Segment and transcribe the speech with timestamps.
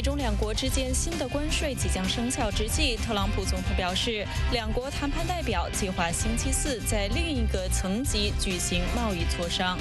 [0.00, 9.76] 美中两国之间新的关税即将生效之际，特朗普总统表示，两国谈判代表计划星期四在另一个层级举行贸易磋商。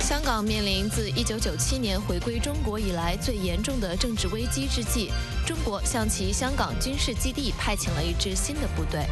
[0.00, 5.10] 香港面临自1997年回归中国以来最严重的政治危机之际，
[5.44, 9.04] 中国向其香港军事基地派遣了一支新的部队。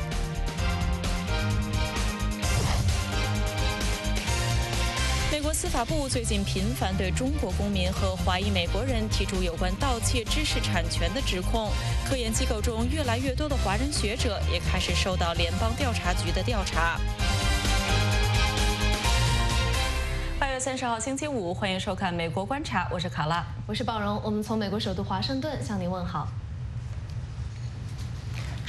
[5.72, 11.70] 法部最近频繁对中国公民和华裔美国人提出有关盗窃知识产权的指控，
[12.06, 17.00] 科研机构中越来越多的华人学者也开始受到联邦调查局的调查。
[20.38, 26.28] 八月三十号星期五，欢迎收看《美国观察》，我是卡拉，我是鲍荣，我们从美国首都华盛顿向您问好。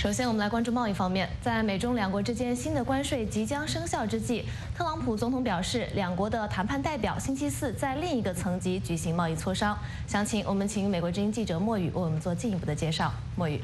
[0.03, 1.29] 首先，我们来关注贸易方面。
[1.41, 4.43] 在美中两国之间新的关税即将生效之际，
[4.77, 9.77] 特朗普总统表示，两国的谈判代表星期四在另一个层级举行贸易磋商。
[10.05, 13.09] 详情，我们请美国之音记者莫宇为我们做进一步的介绍。
[13.37, 13.61] 莫宇。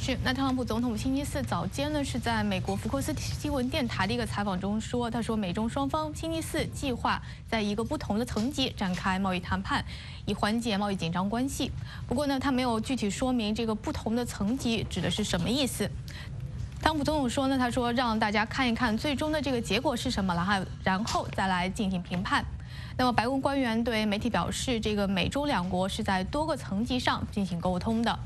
[0.00, 9.84] 是，那特朗普总统星期四早间呢，是在美国福克斯新闻电台的一个采访中说，他说美中双方星期四计划在一个不同的层级展开贸易谈判，
[10.24, 11.70] 以缓解贸易紧张关系。
[12.06, 15.84] 不过呢，他没有具体说明这个不同的层级指的是什么意思。
[16.80, 22.42] 特朗普总统说呢，他说让大家看一看最终的这个结果是什么了哈，然后再来进行评判。
[22.96, 28.18] 那么白宫官员对媒体表示，这个美中两国是在多个层级上进行沟通的。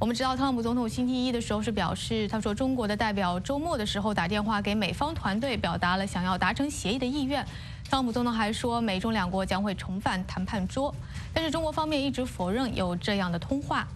[0.00, 7.44] 我们知道，特朗普总统星期一的时候是表示，他说中国的代表周末的时候打电话给美方团队，表达了想要达成协议的意愿。
[7.84, 10.94] 特朗普总统还说，美中两国将会重返谈判桌，
[11.34, 13.86] 但是中国方面一直否认有这样的通话。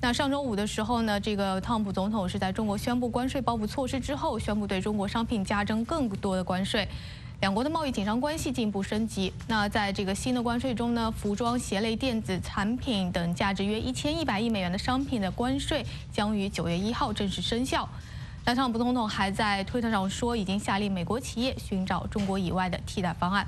[0.00, 6.88] 那上周五的时候呢，这个特朗普总统是在中国宣布关税报复措施之后，宣布对中国商品加征更多的关税。
[7.40, 9.32] 两国的贸易紧张关系进一步升级。
[9.46, 17.88] 那在这个新的关税中呢，服装、鞋类、电子产品等价值约一千一百亿美元的商品的关税将于九月一号正式生效。
[18.44, 23.46] 那特朗普总统还在推特上说，已经下令美国企业寻找中国以外的替代方案。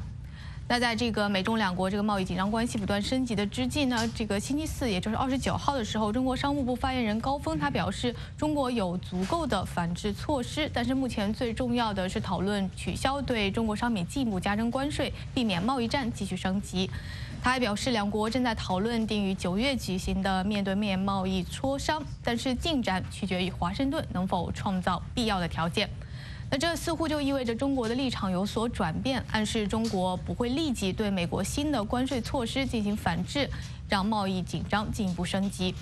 [0.71, 16.91] 那在这个美中两国这个贸易紧张关系不断升级的之际呢，这个星期四，也就是二十九号的时候，中国商务部发言人高峰他表示，中国有足够的反制措施，但是目前最重要的是讨论取消对中国商品进一步加征关税，避免贸易战继续升级。
[17.43, 25.89] 他还表示，两国正在讨论定于九月举行的面对面贸易磋商，但是进展取决于华盛顿能否创造必要的条件。
[26.51, 33.49] 那这似乎就意味着中国的立场有所转变，暗示中国不会立即对美国新的关税措施进行反制，
[33.87, 35.75] 让贸易紧张进一步升级。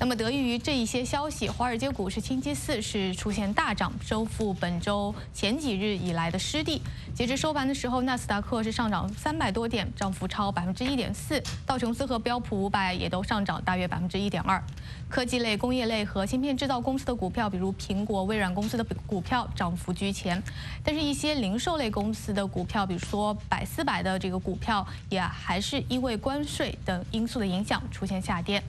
[0.00, 6.80] 那么，得益于这一些消息，华尔街股市星期四是出现大涨，收复本周前几日以来的失地。
[7.14, 14.60] 截至收盘的时候，纳斯达克是上涨三百多点，涨幅超百分之一点四；道琼斯和标普五百也都上涨大约百分之一点二。
[15.06, 20.42] 科技类、工业类和芯片制造公司的股票，比如苹果、微软公司的股票涨幅居前，
[20.82, 28.62] 但是一些零售类公司的股票，比如说百思百的这个股票，也还是因为关税等因素的影响出现下跌。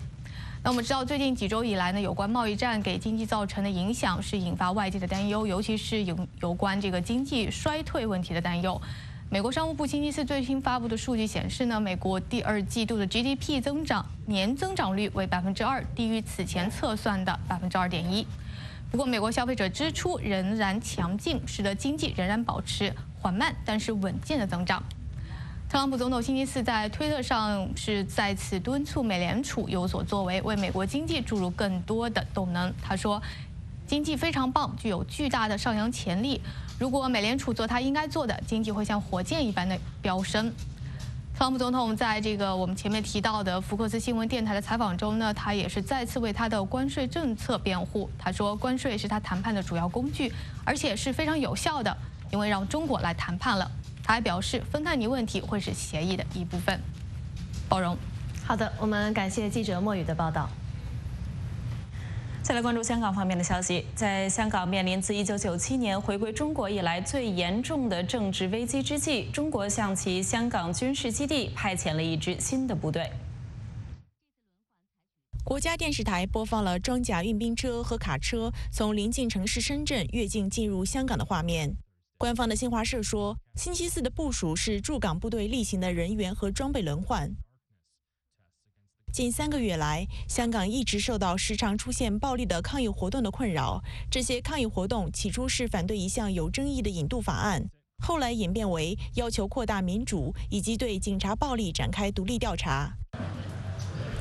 [0.63, 8.79] 那我们知道，最近几周以来呢，有关贸易战给经济造成的影响是引发外界的担忧，尤其是有有关这个经济衰退问题的担忧。
[9.31, 18.27] 美国商务部星期四最新发布的数据显示呢，美国第二季度的 GDP 增长年增长率为百分之二，低于此前测算的百分之二点一。
[18.91, 24.83] 不过，美国消费者支出仍然强劲，使得经济仍然保持缓慢但是稳健的增长。
[25.71, 32.73] 特朗普总统星期四在推特上是再次敦促美联储有所作为，为美国经济注入更多的动能。
[32.81, 33.23] 他说
[33.87, 36.41] ：“经济非常棒，具有巨大的上扬潜力。
[36.77, 40.51] 如果美联储做他应该做的，经济会像火箭一般的飙升。”
[41.33, 48.09] 特朗普总统在这个我们前面提到的福克斯新闻电台的采访中呢，他也是再次为他的关税政策辩护。
[48.19, 50.33] 他说：“关税是他谈判的主要工具，
[50.65, 51.95] 而且是非常有效的，
[52.29, 53.71] 因为让中国来谈判了。”
[54.03, 56.79] 他还表示，芬太尼问题会是协议的一部分。
[57.69, 57.97] 包容。
[58.43, 60.49] 好的，我们感谢记者莫宇的报道。
[62.43, 73.09] 再来关注香港方面的消息，在香港面临自1997年回归中国以来最严重的政治危机之际，中国向其香港军事基地派遣了一支新的部队。
[75.43, 81.75] 国家电视台播放了装甲运兵车和卡车从临近城市深圳越境进入香港的画面。
[82.21, 87.35] 官方的新华社说，星期四的部署是驻港部队例行的人员和装备轮换。
[89.11, 93.81] 近三个月来，香港一直受到时常出现暴力的抗议活动的困扰。
[94.11, 97.67] 这些抗议活动起初是反对一项有争议的引渡法案，
[98.03, 102.93] 后来演变为要求扩大民主，以及对警察暴力展开独立调查。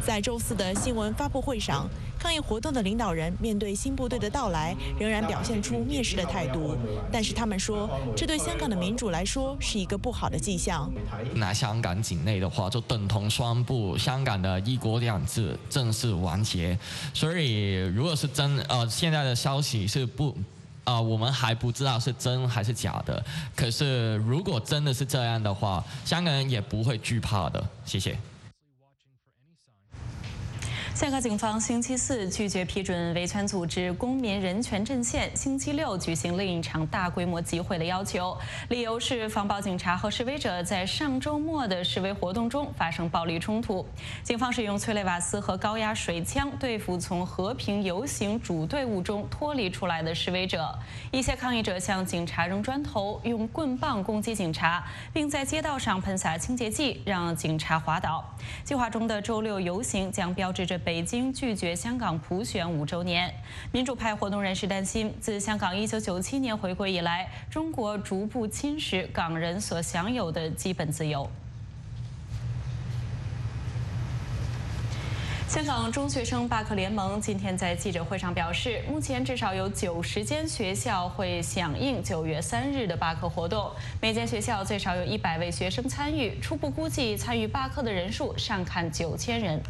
[0.02, 1.86] 在周四的新闻发布会上，
[2.20, 6.76] 抗议活动的领导人面对新部队的到来，仍然表现出蔑视的态度。
[7.10, 10.92] 但是他们说，这对香港的民主来说是一个不好的迹象。
[11.34, 16.78] 那香港境内的话，就等同宣布香港的一国两制正式完结。
[17.14, 20.36] 所以，如果是真，呃，现在的消息是不。
[20.84, 23.22] 啊，我们还不知道是真还是假的。
[23.54, 27.62] 可是，如果真的是这样的话，香港人也不会惧怕的。
[27.84, 28.18] 谢谢。
[31.00, 38.36] 香港警方星期四拒绝批准维权组织公民人权阵线星期六举行另一场大规模集会的要求，
[38.68, 43.86] 理由是防暴警察和示威者在上周末的示威活动中发生暴力冲突。
[44.22, 50.78] 警方使用催泪瓦斯和高压水枪对付从和平游行主队伍中脱离出来的示威者。
[51.10, 58.22] 一些抗议者向警察扔砖头、用棍棒攻击警察，并在街道上喷洒清洁剂，让警察滑倒。
[58.62, 61.00] 计划中的周六游行将标志着北北。
[61.10, 63.32] 京拒绝香港普选五周年，
[63.72, 71.28] 民主派活动人士担心，自香港一九九七年回归以来，中国逐步侵蚀港人所享有的基本自由。
[75.48, 83.70] 香港中学生罢课联盟今天在记者会上表示，目前至少有九十间学校会响应九月三日的罢课活动，
[84.00, 89.60] 每间学校最少有一百位学生参与，初步估计参与罢课的人数上看九千人。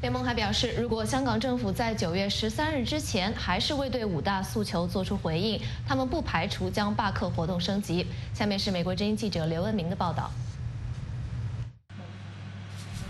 [0.00, 8.06] 联盟还表示，如果香港政府在九月十三日之前还是未对五大诉求作出回应，他们不排除将罢课活动升级。
[8.32, 10.30] 下面是美国之音记者刘文明的报道。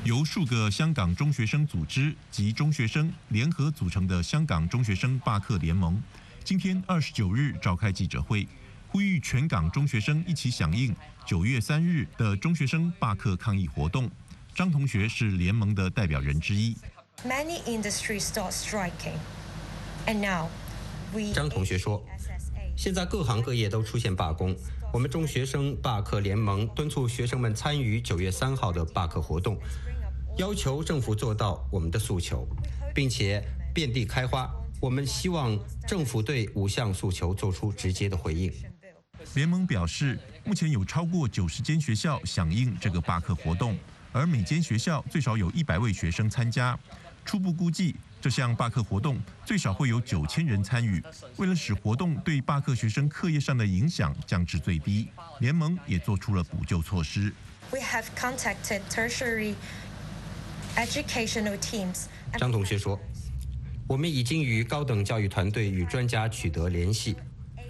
[0.03, 6.01] 由数个香港中学生组织及中学生联合组成的香港中学生罢课联盟，
[6.43, 8.49] 今天二十九日召开记者会，
[8.87, 10.97] 呼吁全港中学生一起响应
[11.27, 14.11] 九月三日的中学生罢课抗议活动。
[14.59, 16.77] 张同学是联盟的代表人之一。
[21.33, 22.05] 张同学说
[22.77, 24.57] ：“现在各行各业都出现罢工，
[24.93, 29.57] 我们中学生罢课联盟敦促学生们参与九月三号的罢课活动，
[30.39, 32.45] 要求政府做到我们的诉求，
[32.93, 33.41] 并且
[33.73, 34.51] 遍地开花。
[34.81, 35.57] 我们希望
[35.87, 38.53] 政府对五项诉求做出直接的回应。”
[39.37, 43.79] 联盟表示，目前有超过九十间学校响应这个罢课活动。
[44.13, 46.79] 而每间学校最少有一百位学生参加，
[47.25, 51.03] 初步估计这项罢课活动最少会有九千人参与。
[51.37, 55.09] 为了使活动对罢课学生课业上的影响降至最低，
[55.41, 57.33] 联盟也做出了补救措施。
[57.71, 59.55] We have contacted tertiary
[60.75, 62.07] educational teams.
[62.39, 62.99] 张同学说
[63.87, 67.15] ：“我们已经与高等教育团队与专家取得联系，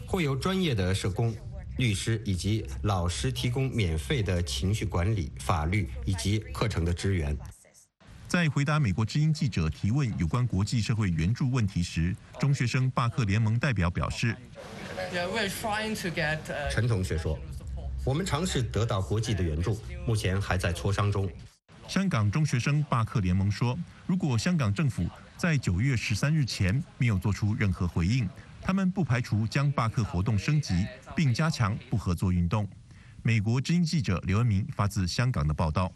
[0.07, 1.35] 会由专业的社工。”
[1.79, 7.37] 律师以及老师提供免费的情绪管理、法律以及课程的支援。
[8.27, 14.37] 在回答美国之音记者提问有关国际社会援助问题时，中学生罢课联盟代表表示
[16.71, 17.39] ：“陈同学说，
[18.05, 21.31] 我们尝试得到国际的援助，目前还在磋商中。”
[21.89, 25.09] 香港中学生罢课联盟说：“如果香港政府
[25.39, 28.29] 在九月十三日前没有做出任何回应。”
[28.69, 32.69] 他们不排除将罢课活动升级，并加强不合作运动。
[33.23, 35.91] 美国之音记者刘文明发自香港的报道。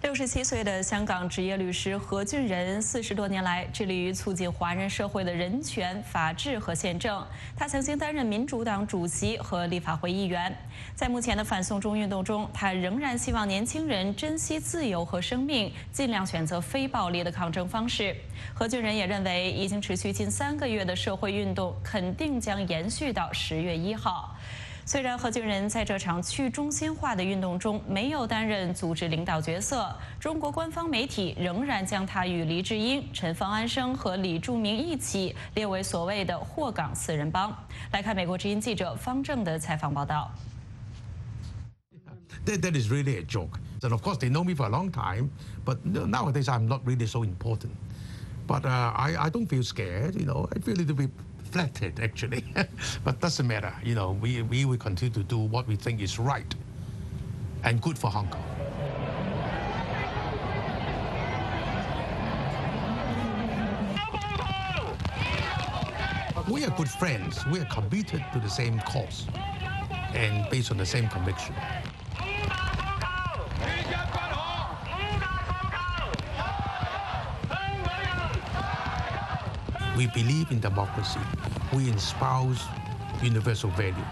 [0.00, 7.26] 六十七岁的香港职业律师何俊仁，四十多年来致力于促进华人社会的人权、法治和宪政。
[7.56, 10.56] 他曾经担任民主党主席和立法会议员。
[10.94, 18.14] 在目前的反送中运动中，他仍然希望年轻人珍惜自由和生命，尽量选择非暴力的抗争方式。
[18.54, 24.32] 何俊仁也认为，已经持续近三个月的社会运动肯定将延续到十月一号。
[24.88, 37.54] 虽然何俊仁在这场去中心化的运动中没有担任组织领导角色，中国官方媒体仍然将他与黎智英、陈方安生和李柱铭一起列为所谓的“祸港四人帮”。
[37.92, 40.30] 来看美国之音记者方正的采访报道。
[42.46, 43.58] That that is really a joke.
[43.82, 45.28] And of course, they know me for a long time,
[45.66, 47.72] but nowadays I'm not really so important.
[48.46, 50.14] But I I don't feel scared.
[50.14, 51.10] You know, I feel a little bit.
[51.48, 52.44] Flattered actually,
[53.04, 53.72] but doesn't matter.
[53.82, 56.54] You know, we, we will continue to do what we think is right
[57.64, 58.44] and good for Hong Kong.
[66.50, 67.44] We are good friends.
[67.46, 69.26] We are committed to the same cause
[70.14, 71.54] and based on the same conviction.
[79.98, 81.18] We believe in democracy.
[81.74, 82.62] We espouse
[83.20, 84.06] universal value.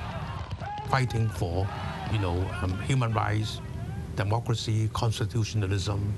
[0.90, 1.66] fighting for,
[2.12, 3.60] you know, um, human rights,
[4.16, 6.12] democracy, constitutionalism,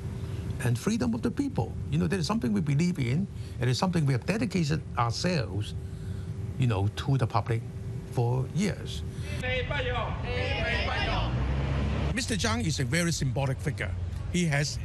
[0.65, 1.75] and freedom of the people.
[1.91, 3.27] You know, that is something we believe in,
[3.61, 5.75] and it's something we have dedicated ourselves,
[6.59, 7.61] you know, to the public
[8.13, 9.03] for years.
[12.15, 12.37] Mr.
[12.37, 13.95] Zhang is a very symbolic figure.
[14.33, 14.79] He has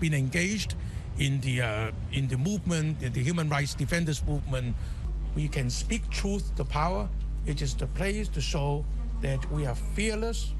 [0.00, 0.76] been engaged
[1.18, 4.74] in the, uh, in the movement, in the human rights defenders movement.
[5.34, 7.08] We can speak truth to power.
[7.46, 8.84] It is the place to show
[9.20, 10.52] that we are fearless.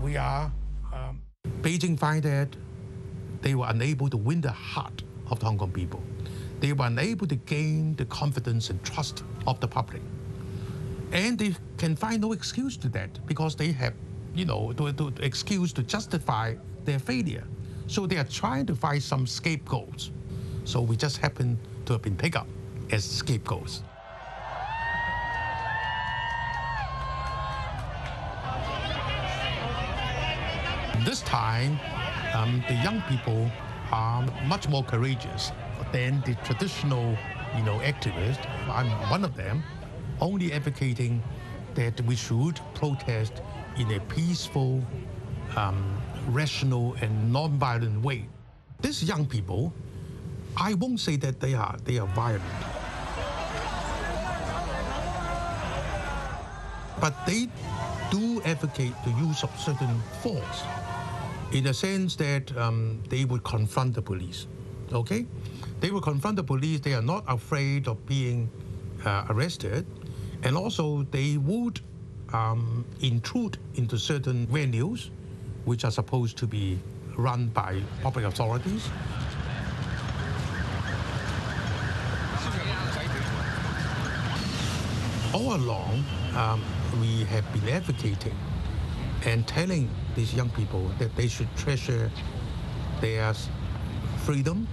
[0.00, 0.52] We are.
[0.92, 1.22] Um...
[1.62, 2.48] Beijing find that
[3.42, 6.02] they were unable to win the heart of the Hong Kong people.
[6.60, 10.02] They were unable to gain the confidence and trust of the public.
[11.12, 13.94] And they can find no excuse to that because they have,
[14.34, 17.44] you know, to, to excuse to justify their failure.
[17.86, 20.10] So they are trying to find some scapegoats.
[20.64, 22.48] So we just happen to have been picked up
[22.90, 23.82] as scapegoats.
[31.04, 31.78] This time,
[32.34, 33.48] um, the young people
[33.92, 35.52] are much more courageous
[35.92, 37.16] than the traditional,
[37.56, 38.44] you know, activists.
[38.68, 39.62] I'm one of them,
[40.20, 41.22] only advocating
[41.74, 43.42] that we should protest
[43.78, 44.82] in a peaceful,
[45.56, 45.96] um,
[46.28, 48.28] rational, and non-violent way.
[48.80, 49.72] These young people,
[50.56, 52.42] I won't say that they are they are violent,
[57.00, 57.48] but they
[58.10, 60.62] do advocate the use of certain force
[61.52, 64.46] in the sense that um, they would confront the police.
[64.92, 65.26] Okay?
[65.80, 66.80] They will confront the police.
[66.80, 68.50] They are not afraid of being
[69.04, 69.86] uh, arrested.
[70.42, 71.80] And also, they would
[72.32, 75.10] um, intrude into certain venues
[75.66, 76.78] which are supposed to be
[77.16, 78.88] run by public authorities.
[85.34, 86.04] All along,
[86.34, 86.62] um,
[87.00, 88.34] we have been advocating
[89.26, 92.10] and telling these young people that they should treasure
[93.00, 93.34] their
[94.24, 94.66] freedom,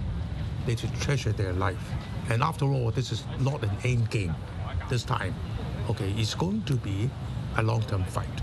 [0.64, 1.90] they should treasure their life.
[2.30, 4.34] And after all, this is not an end game
[4.88, 5.34] this time.
[5.90, 7.10] Okay, it's going to be
[7.56, 8.40] a long-term fight.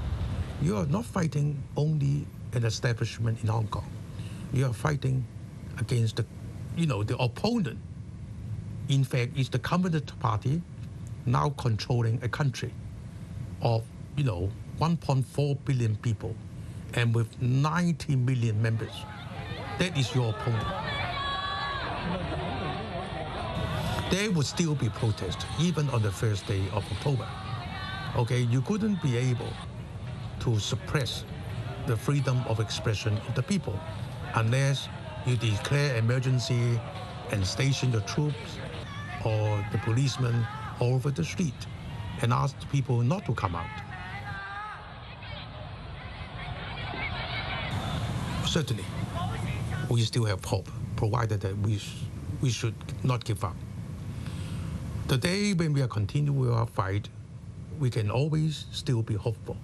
[0.62, 3.90] You are not fighting only an establishment in Hong Kong.
[4.54, 5.26] You are fighting
[5.80, 6.26] against the,
[6.76, 7.80] you know, the opponent.
[8.90, 10.62] In fact, it's the Communist Party
[11.26, 12.74] now controlling a country
[13.62, 13.84] of,
[14.18, 16.36] you know, 1.4 billion people
[16.96, 18.94] and with 90 million members.
[19.80, 20.68] That is your opponent.
[24.12, 27.28] There would still be protests, even on the first day of October.
[28.18, 29.54] Okay, you couldn't be able
[30.42, 31.24] to suppress
[31.88, 33.80] the freedom of expression of the people
[34.36, 34.88] unless
[35.26, 36.80] you declare emergency
[37.32, 38.58] and station your troops
[39.26, 40.46] or the policemen
[40.80, 41.68] all over the street
[42.22, 43.70] and ask people not to come out.
[48.52, 48.84] certainly
[49.90, 52.04] we still have hope, provided that we, sh-
[52.42, 53.56] we should not give up.
[55.08, 57.08] The day when we are continuing our fight,
[57.80, 59.56] we can always still be hopeful.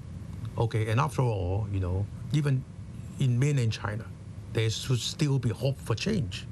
[0.57, 2.63] Okay, and after all, you know, even
[3.19, 4.05] in mainland China,
[4.53, 6.45] there should still be hope for change.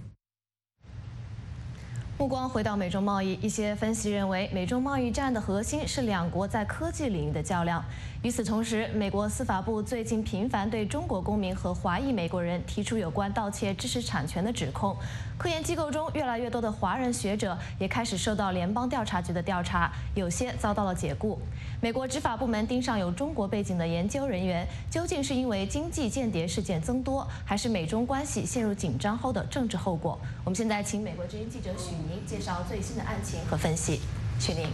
[2.17, 7.83] 目光回到美中贸易，一些分析认为，美中贸易战的核心是两国在科技领域的较量。
[8.25, 14.97] 与此同时，美国司法部最近频繁对中国公民和华裔美国人提出有关盗窃知识产权的指控。
[15.37, 21.39] 科研机构中越来越多的华人学者也开始受到联邦调查局的调查，有些遭到了解雇。
[21.79, 30.19] 美国执法部门盯上有中国背景的研究人员，究竟是因为经济间谍事件增多，还是美中关系陷入紧张后的政治后果？
[30.43, 34.01] 我们现在请美国之音记者许宁介绍最新的案情和分析。
[34.39, 34.67] 许宁，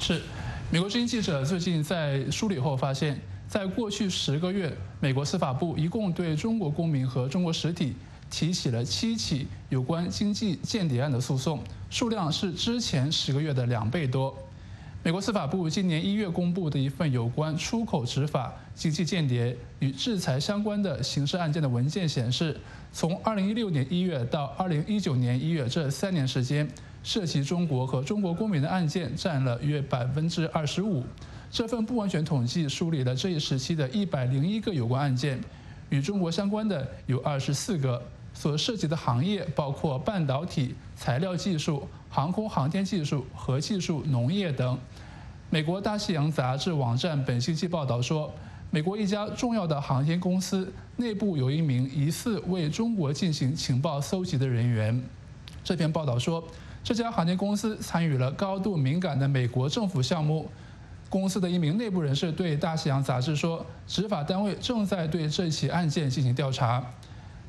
[0.00, 0.20] 是
[0.70, 4.70] 美国之音记者最近在梳理后发现，在过去十个月，
[5.00, 7.94] 美国司法部一共对中国公民和中国实体。
[8.30, 14.36] 提起了七起有关经济间谍案的诉讼，数量是之前十个月的两倍多。
[15.02, 22.54] 美国司法部今年一月公布的一份有关出口执法、经济间谍与制裁相关的刑事案件的文件显示，
[22.92, 26.68] 从二零一六年一月到二零一九年一月这三年时间，
[27.08, 31.02] 涉及中国和中国公民的案件占了约百分之二十五。
[31.50, 35.40] 这份不完全统计梳理了这一时期的一百零一个有关案件，
[35.88, 38.02] 与中国相关的有二十四个。
[38.34, 44.78] 所涉及的行业包括半导体、材料技术、航空航天技术、核技术、农业等。
[45.48, 48.30] 美国大西洋杂志网站本星期报道说，
[48.70, 55.02] 美国一家重要的航天公司内部有一名疑似为中国进行情报搜集的人员。
[55.64, 56.46] 这篇报道说，
[56.88, 60.48] 这家航天公司参与了高度敏感的美国政府项目。
[61.10, 66.82] 公司的一名内部人士对《大西洋》杂志说：“执法单位正在对这起案件进行调查。”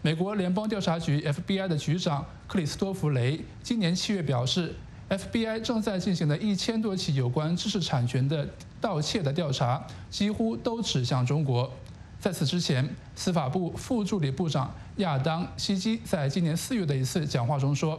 [0.03, 4.75] 美国联邦调查局 （FBI） 的局长克里斯多弗·雷今年七月表示
[5.07, 8.45] ，FBI 正在进行的一千多起有关知识产权的
[8.81, 11.71] 盗窃的调查，几乎都指向中国。
[12.19, 17.97] 在此之前，司法部副助理部长亚当·希基在今年四月的一次讲话中说。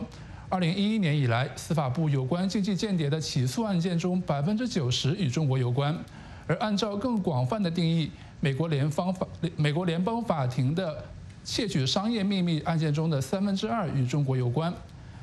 [0.51, 5.97] 二零一一年以来，司法部有关经济间谍的起诉案件中，百分之九十与中国有关。
[6.49, 11.05] 而按照更广泛的定义，美国联邦法美国联邦法庭的
[11.45, 14.75] 窃取商业秘密案件中的三分之二与中国有关。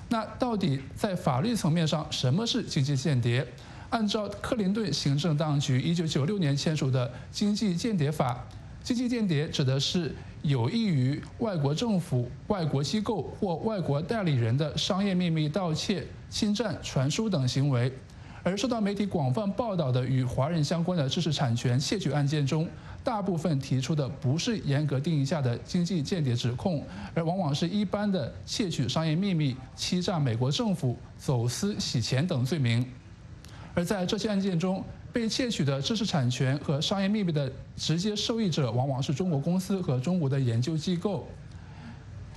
[0.08, 3.46] 那到底在法律层面上，什么是经济间谍？
[3.90, 8.34] 按照克林顿行政当局一九九六年签署的《经济间谍法》，
[8.82, 10.16] 经济间谍指的是。
[10.48, 17.92] 有益于外国政府、外国机构或外国代理人的商业秘密盗窃、侵占、传输等行为，
[18.44, 22.66] 而受到媒体广泛报道的与华人相关的知识产权窃取案件中，
[23.04, 26.82] 大部分提出的不是严格定义下的经济间谍指控，
[27.14, 32.86] 而往往是一般的窃取商业秘密、欺诈美国政府、走私、洗钱等罪名。
[33.74, 34.82] 而在这些案件中，
[35.18, 41.28] 被窃取的知识产权和商业秘密的直接受益者往往是中国公司和中国的研究机构。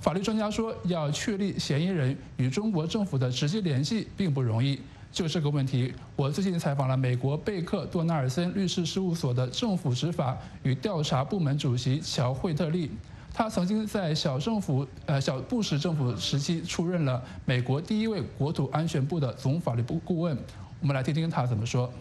[0.01, 4.81] 法律专家说，要确立嫌疑人与中国政府的直接联系并不容易。
[5.13, 12.91] 就这个问题，我最近采访了美国贝克多纳尔森律师事务所的政府执法与调查部门主席乔惠特利。
[13.35, 20.35] 他曾经在小政府呃小布什政府时期出任了美国第一位国土安全部的总法律部顾问。
[20.81, 21.93] 我们来听听他怎么说。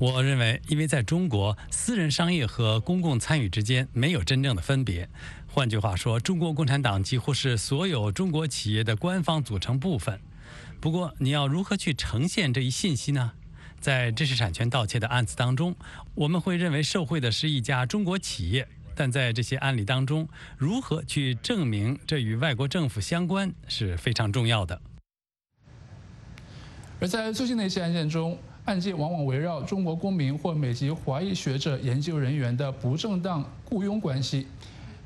[0.00, 5.08] 我认为，因为在中国，私人商业和公共参与之间没有真正的分别。
[5.46, 10.20] 换句话说，中国共产党几乎是所有中国企业的官方组成部分。
[10.80, 13.32] 不过，你要如何去呈现这一信息呢？
[13.78, 15.76] 在知识产权盗窃的案子当中，
[16.14, 24.82] 我们会认为受贿的是一家中国企业，但在这些案例当中，如何去证明这与外国政府相关是非常重要的。
[27.00, 28.36] 而在最近的一些案件中，
[28.68, 34.46] 案件往往围绕中国公民或美籍华裔学者、研究人员的不正当雇佣关系。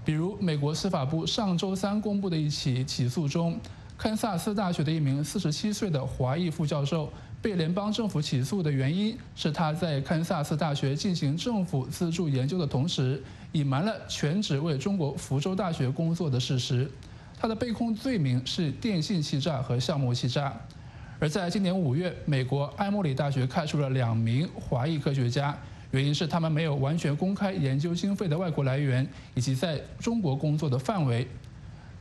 [0.05, 3.57] 比如，美国司法部上周三公布的一起起诉中，
[3.97, 7.09] 堪萨斯大学的一名47岁的华裔副教授
[7.41, 13.23] 被联邦政府起诉的原因是他在堪萨斯大学进行政府资助研究的同时，
[13.53, 16.91] 隐瞒了全职为中国福州大学工作的事实。
[17.39, 20.53] 他的被控罪名是电信欺诈和项目欺诈。
[21.23, 25.57] 而在今年五月，美国埃默里大学开除了两名华裔科学家，
[25.93, 29.07] 原因是他们没有完全公开研究经费的外国来源
[29.37, 31.25] 以及在中国工作的范围。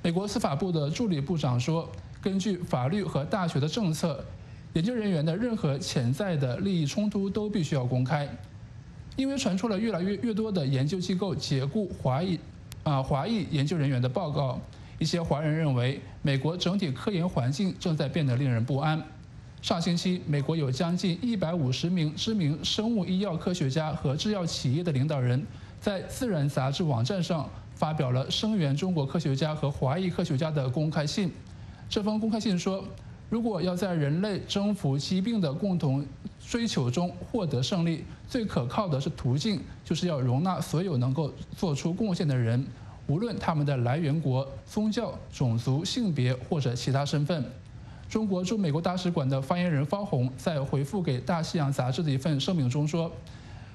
[0.01, 1.87] 美国司法部的助理部长说，
[2.19, 4.25] 根据法律和大学的政策，
[4.73, 8.27] 研究人员的任何潜在的利益冲突都必须要公开。
[9.17, 12.39] 因为传出了越来越越多的研究机构解雇华裔
[12.81, 14.59] 啊华裔研究人员的报告。
[15.01, 19.01] 一些华人认为，美国整体科研环境正在变得令人不安。
[19.59, 25.43] 上星期，美国有将近一百五十名知名生物医药科学家和制药企业的领导人，
[25.79, 31.31] 在《自然》杂志网站上发表了声援中国科学家和华裔科学家的公开信。
[31.89, 32.85] 这封公开信说，
[33.27, 36.05] 如果要在人类征服疾病的共同
[36.39, 42.63] 追求中获得胜利，最可靠的是途径，就是要容纳所有能够做出贡献的人。
[43.11, 47.43] 无论他们的来源国、宗教、种族、性别或者其他身份，
[48.07, 53.11] 中国驻美国大使馆的发言人方红在回复给《大西洋》杂志的一份声明中说：“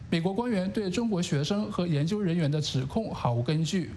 [0.09, 3.91] 美国官员对中国学生和研究人员的指控毫无根据。”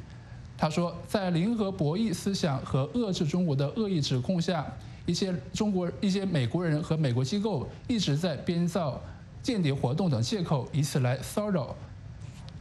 [0.59, 4.65] 他说：“在零和博弈思想和遏制中国的恶意指控下，
[5.05, 9.01] 一些中国、一些美国人和美国机构一直在编造
[9.41, 11.73] 间谍活动等借口，以此来骚扰。”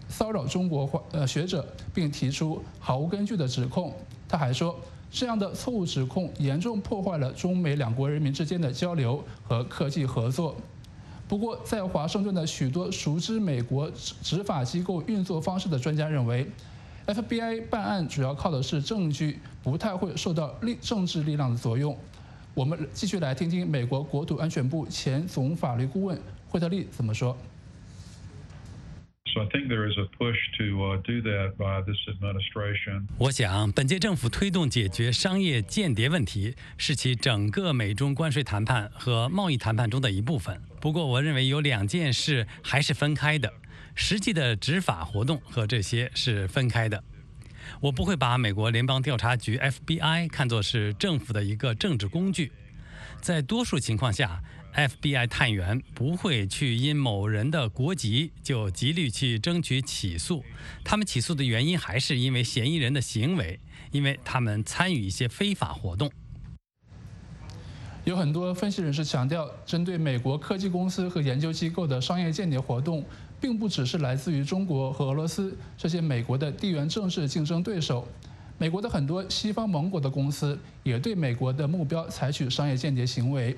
[0.09, 3.95] 骚扰中国呃学者，并提出毫无根据的指控。
[4.29, 4.79] 他还说，
[5.11, 10.57] 这样的错误指控严重破坏了中美两国人民之间的交流和科技合作。
[11.27, 13.91] 不过，在华盛顿的许多熟知美国
[14.23, 16.47] 执法机构运作方式的专家认为
[17.07, 21.97] ，FBI 办案主要靠的是证据，不太会受到力政治力量的作用。
[22.55, 26.19] 我们继续来听听美国国土安全部前总法律顾问
[26.49, 27.37] 惠特利怎么说。
[33.19, 40.61] 我想，本届政府推动解决商业间谍问题，是其整个美中关税谈判和贸易谈判中的一部分。
[40.81, 43.53] 不过，我认为有两件事还是分开的：
[43.95, 47.03] 实际的执法活动和这些是分开的。
[47.81, 52.51] 我不会把美国联邦调查局 （FBI） 看作是政府的一个政治工具。
[53.21, 54.41] 在多数情况下
[54.75, 60.45] FBI 探员不会去因某人的国籍就极力去争取起诉，
[60.85, 63.59] 他们起诉的原因还是因为嫌疑人的行为，
[63.91, 66.11] 因为他们参与一些非法活动。
[68.05, 73.05] 有很多分析人士强调，针对美国科技公司和研究机构的商业间谍活动，
[73.41, 78.07] 并不只是来自于中国和俄罗斯这些美国的地缘政治竞争对手。
[78.57, 83.57] 美国的很多西方盟国的公司也对美国的目标采取商业间谍行为。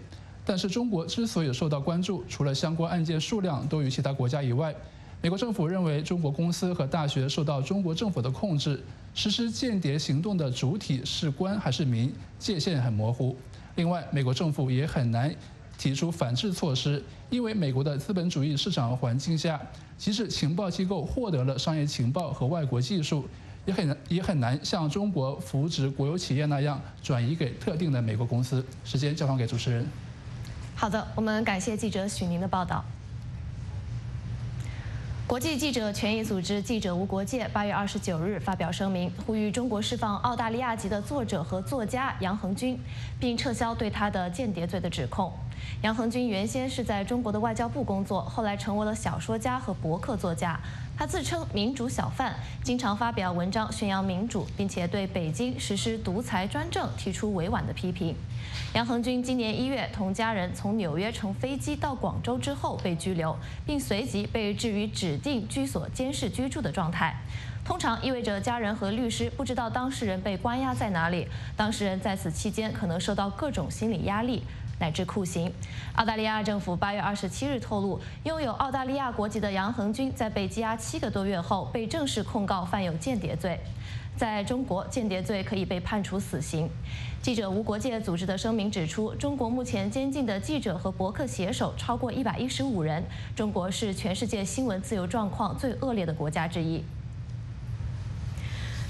[0.50, 4.74] 但是中国之所以受到关注，除了相关案件数量多于其他国家以外，
[5.22, 8.82] 美国政府认为中国公司和大学受到中国政府的控制，
[9.14, 13.36] 实施间谍行动的主体是官还是民，界限很模糊。
[13.76, 15.32] 另外，美国政府也很难
[15.78, 19.60] 提出反制措施，因为美国的资本主义市场环境下，
[19.96, 23.24] 即使情报机构获得了商业情报和外国技术，
[23.66, 28.66] 也很难也很难像中国扶植国有企业那样转移给特定的美国公司。
[28.82, 29.86] 时间交还给主持人。
[30.80, 32.82] 好的，我们感谢记者许宁的报道。
[35.26, 42.80] 国际记者权益组织记者吴国界八月二十九日发表声明，呼吁中国释放澳大利亚籍的作者和作家杨恒军，
[43.18, 45.30] 并撤销对他的间谍罪的指控。
[45.82, 50.58] 杨恒军原先是在中国的外交部工作，后来成为了小说家和博客作家。
[50.96, 58.14] 他自称民主小贩，经常发表文章宣扬民主，并且对北京实施独裁专政提出委婉的批评。
[58.74, 67.16] 杨恒军今年一月同家人从纽约乘飞机到广州之后被拘留，并随即被置于指定居所监视居住的状态。
[67.64, 74.42] 通常意味着家人和律师不知道当事人被关押在哪里，当事人在此期间可能受到各种心理压力。
[74.80, 75.52] 乃至酷刑。
[75.94, 83.60] 澳大利亚政府八月二十七日透露，拥有澳大利亚国籍的杨恒军在被羁押七个多月后，被正式控告犯有间谍罪。
[84.16, 86.68] 在中国，间谍罪可以被判处死刑。
[87.22, 93.02] 记者无国界组织的声明指出，中国目前监禁的记者和博客写手超过一百一十五人。
[93.36, 96.82] 中国是全世界新闻自由状况最恶劣的国家之一。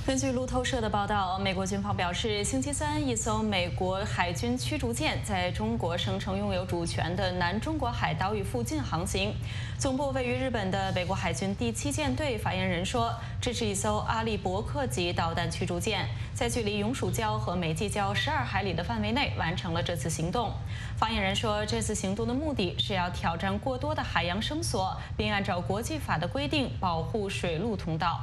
[0.06, 9.32] 根据路透社的报道，美国军方表示，星期三一艘美国海军驱逐舰在中国声称拥有主权的南中国海岛屿附近航行。
[9.78, 20.50] 总部位于日本的美国海军第七舰队发言人说，这是一艘阿利伯克级导弹驱逐舰，在距离永暑礁和美济礁十二海里的范围内完成了这次行动。
[20.96, 28.18] 发言人说，这次行动的目的是要挑战过多的海洋绳索，并按照国际法的规定保护水陆通道。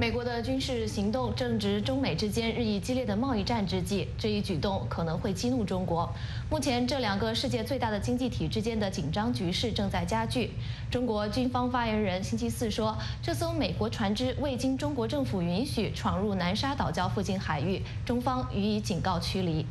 [0.00, 6.10] 美国的军事行动正值中美之间日益激烈的贸易战之际，这一举动可能会激怒中国。
[6.48, 10.52] 目前，这两个世界最大的经济体之间的紧张局势正在加剧。
[10.90, 19.62] 中国军方发言人星期四说，这艘美国船只未经中国政府允许闯入南沙岛礁附近海域，中方予以警告驱离。《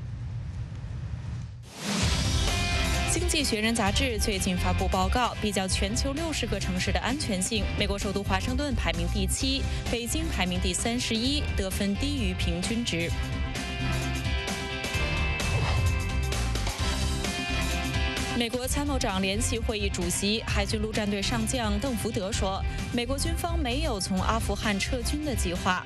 [3.29, 7.63] 济学人》杂志最近发布报告，比较全球六十个城市的安全性。
[7.77, 9.61] 美国首都华盛顿排名第七，
[9.91, 13.07] 北京排名第三十一，得分低于平均值。
[18.35, 22.59] 美国参谋长联席会议主席、海军陆战队上将邓福德说
[22.91, 25.85] ：“美国军方没有从阿富汗撤军的计划。”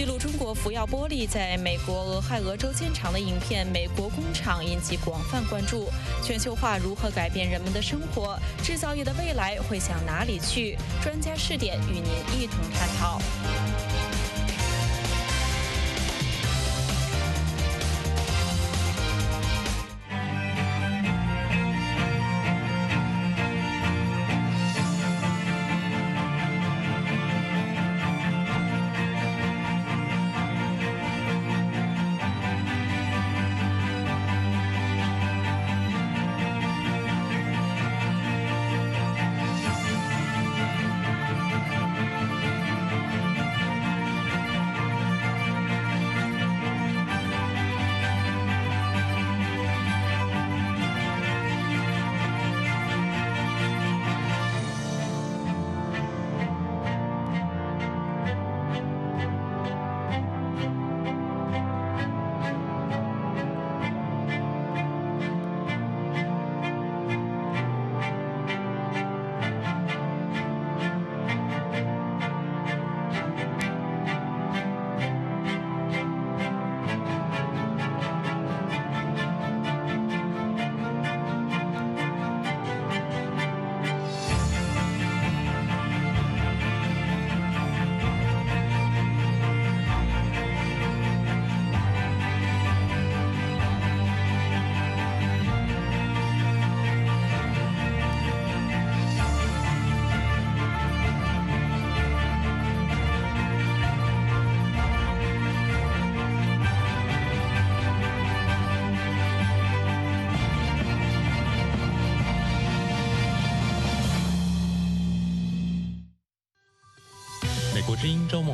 [0.00, 5.90] 记录中国福耀玻璃在美国俄亥俄州建厂的影片《美国工厂》引起广泛关注。
[6.24, 8.38] 全球化如何改变人们的生活？
[8.62, 10.74] 制造业的未来会向哪里去？
[11.02, 13.20] 专家试点与您一同探讨。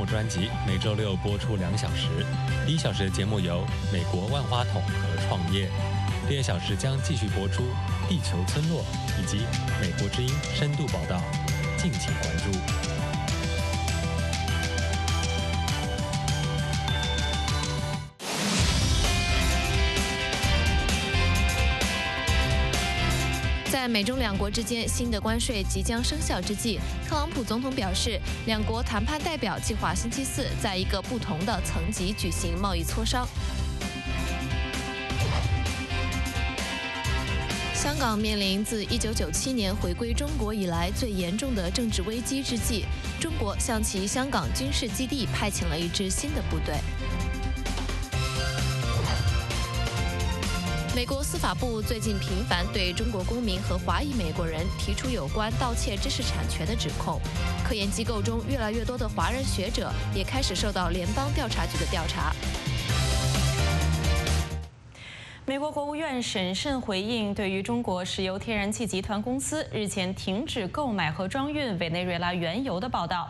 [0.07, 2.07] 专辑每周六播出两小时，
[2.65, 5.69] 第一小时的节目由美国万花筒和创业，
[6.29, 7.65] 第二小时将继续播出
[8.09, 8.85] 地球村落
[9.21, 9.39] 以及
[9.81, 11.21] 美国之音深度报道，
[11.77, 12.86] 敬请关注。
[23.87, 33.29] 在美中两国之间新的关税即将生效之际，特朗普总统表示，两国谈判代表计划星期四在一个不同的层级举行贸易磋商。
[37.73, 42.87] 香港面临自1997年回归中国以来最严重的政治危机之际，
[43.21, 46.75] 中国向其香港军事基地派遣了一支新的部队。
[50.97, 57.21] 美国司法部最近频繁对中国公民和华裔美国人提出有关盗窃知识产权的指控，
[57.63, 62.35] 科研机构中越来越多的华人学者也开始受到联邦调查局的调查。
[65.45, 73.29] 美国国务院审慎回应，对于中国石油天然气集团公司日前停止购买和装运委内瑞拉原油的报道。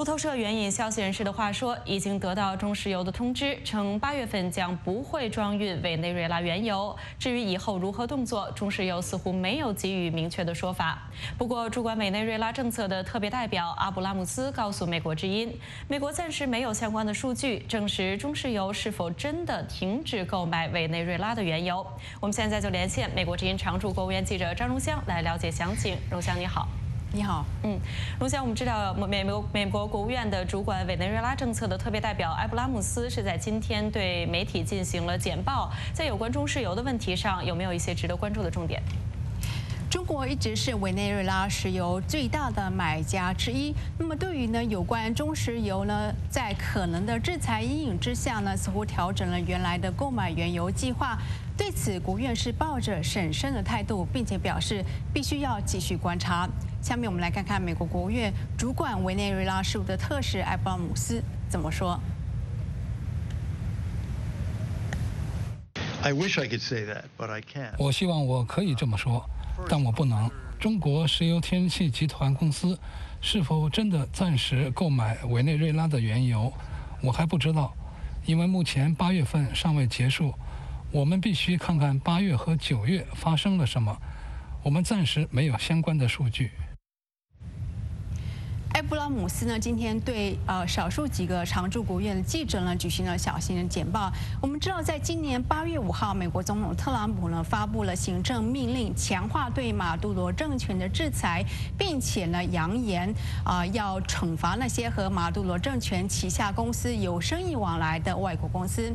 [0.00, 6.96] 路透社援引消息人士的话说，已经得到中石油的通知，称八月份将不会装运委内瑞拉原油。
[7.18, 11.02] 至于以后如何动作，中石油似乎没有给予明确的说法。
[11.36, 15.54] 不过，主管委内瑞拉政策的特别代表阿布拉姆斯告诉美国之音，
[15.86, 21.86] 美国暂时没有相关的数据证实中石油是否真的停止购买委内瑞拉的原油。
[22.20, 25.98] 我们现在就连线美国之音常驻国务院记者张荣香来了解详情。
[26.10, 26.66] 荣香，你好。
[27.12, 27.76] 你好，嗯，
[28.20, 38.80] 龙翔，我们知道美美国美国国务院的主管委内瑞拉政策的特别代表埃布拉姆斯是在今天对媒体进行了简报，在有关中石油的问题上，有没有一些值得关注的重点？
[39.90, 43.74] 中国一直是委内瑞拉石油最大的买家之一。
[43.98, 51.18] 那么，对于呢有关中石油呢，在可能的制裁阴影之下呢，似乎调整了原来的购买原油计划。
[51.56, 56.48] 对此，国务院是抱着审慎的态度，并且表示必须要继续观察。
[56.82, 62.00] 下面我们来看看美国国务院主管委内瑞拉事务的特使埃布拉姆斯怎么说。
[66.02, 67.74] I wish I could say that, but I can't.
[67.78, 69.28] 我希望我可以这么说。
[69.68, 70.30] 但我不能。
[70.58, 72.78] 中国石油天然气集团公司
[73.20, 76.52] 是否真的暂时购买委内瑞拉的原油，
[77.02, 77.74] 我还不知道，
[78.26, 80.34] 因为目前八月份尚未结束，
[80.90, 83.96] 我们必须看看八月和九月发生了什么。
[84.62, 86.50] 我们暂时没有相关的数据。
[88.80, 94.10] 埃布拉姆斯呢，今天对呃少数几个常驻国务院的记者呢举行了小型的简报。
[94.40, 101.44] 我们知道，在今年八月五号，美国总统特朗普呢发布了行政命令，强化对马杜罗政权的制裁，
[101.76, 103.14] 并且呢扬言
[103.44, 108.90] 啊要惩罚那些和马杜罗政权旗下公司有生意往来的外国公司。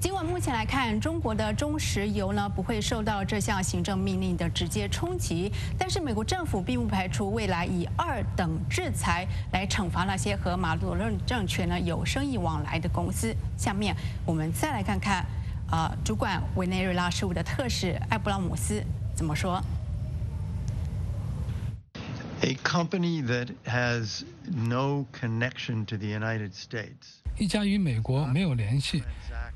[0.00, 9.25] 尽管目前来看，中国的中石油呢不会受到这项行政命令的直接冲击，但是美国政府并不排除未来以二等制裁。
[9.52, 13.34] 来惩罚那些和马杜罗政权呢有生意往来的公司。
[13.56, 15.24] 下面我们再来看看，
[15.70, 18.82] 呃，主管委内瑞拉事务的特使艾布拉姆斯
[19.14, 19.62] 怎么说。
[22.42, 29.02] A company that has no connection to the United States，一家与美国没有联系，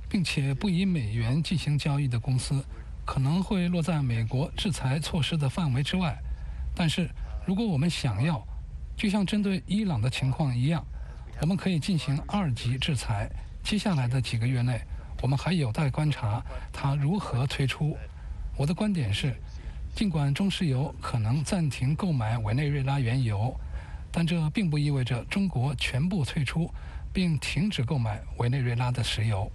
[0.09, 2.65] 并且不以美元进行交易的公司，
[3.05, 6.19] 可能会落在美国制裁措施的范围之外。
[6.75, 7.09] 但是，
[7.47, 8.43] 如果我们想要，
[9.01, 10.85] 就像针对伊朗的情况一样，
[11.41, 13.31] 我们可以进行二级制裁。
[13.63, 14.79] 接下来的几个月内，
[15.23, 17.97] 我们还有待观察它如何推出。
[18.59, 19.35] 我的观点是，
[19.95, 23.59] 尽管中石油可能暂停购买委内瑞拉原油，
[24.13, 26.71] 但这并不意味着中国全部退出
[27.11, 29.51] 并停止购买委内瑞拉的石油。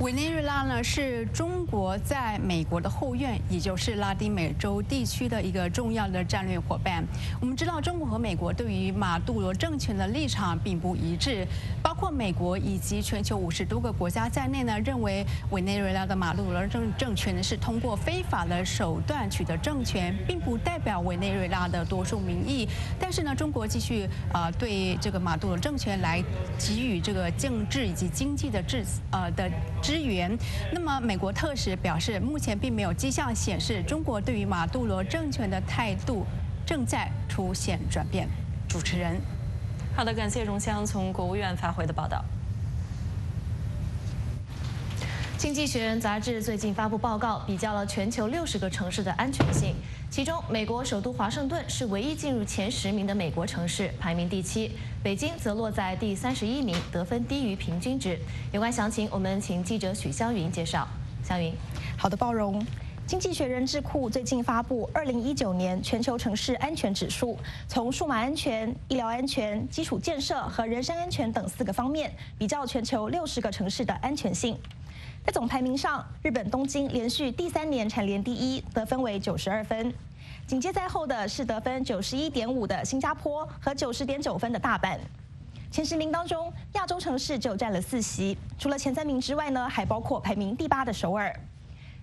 [0.00, 7.04] 委内瑞拉呢是中国在美国的后院，也就是拉丁美洲地区的一个重要的战略伙伴。
[7.40, 11.44] 我们知道，中国和美国对于马杜罗政权的立场并不一致，
[11.82, 22.68] 包括美国以及全球五十多个国家在内呢，认为委内瑞拉的马杜罗政政权呢是通过非法的手段取得政权，并不代表委内瑞拉的多数民意。
[23.00, 26.22] 但是呢，中国继续呃对这个马杜罗政权来
[26.56, 29.50] 给予这个政治以及经济的制呃的。
[29.88, 30.38] 支援。
[30.70, 36.26] 那么，美国特使表示，目前并没有迹象显示中国对于马杜罗政权的态度
[36.66, 38.28] 正在出现转变。
[38.68, 39.18] 主持人，
[39.96, 42.22] 好的，感谢荣香从国务院发回的报道。
[45.40, 49.74] 《经济学人》杂志最近发布报告，比较了全球六十个城市的安全性。
[50.10, 54.70] 其中，美国首都华盛顿是唯一进入前十名的美国城市，排名第七；
[55.02, 58.18] 北京则落在第三十一名，得分低于平均值。
[58.50, 60.88] 有关详情，我们请记者许香云介绍。
[61.22, 61.52] 香云，
[61.98, 62.64] 好的，包容。
[63.06, 74.58] 经济学人智库最近发布二零一九年全球城市安全指数，从数码安全、医疗安全、基础建设和人身安全等四个方面比较全球六十个城市的安全性。
[75.24, 79.92] 在总排名上，日本东京连续第三年蝉联第一，得分为九十二分。
[80.46, 84.98] 紧接在后的是得分九十一点五的新加坡和九十点九分的大阪。
[85.70, 88.36] 前十名当中，亚洲城市就占了四席。
[88.58, 91.30] 除了前三名之外呢，还包括排名第八的首尔。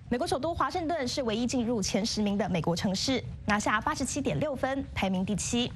[0.08, 5.72] 美国首都华盛顿是唯一进入前十名的美国城市，拿下八十七点六分，排名第七。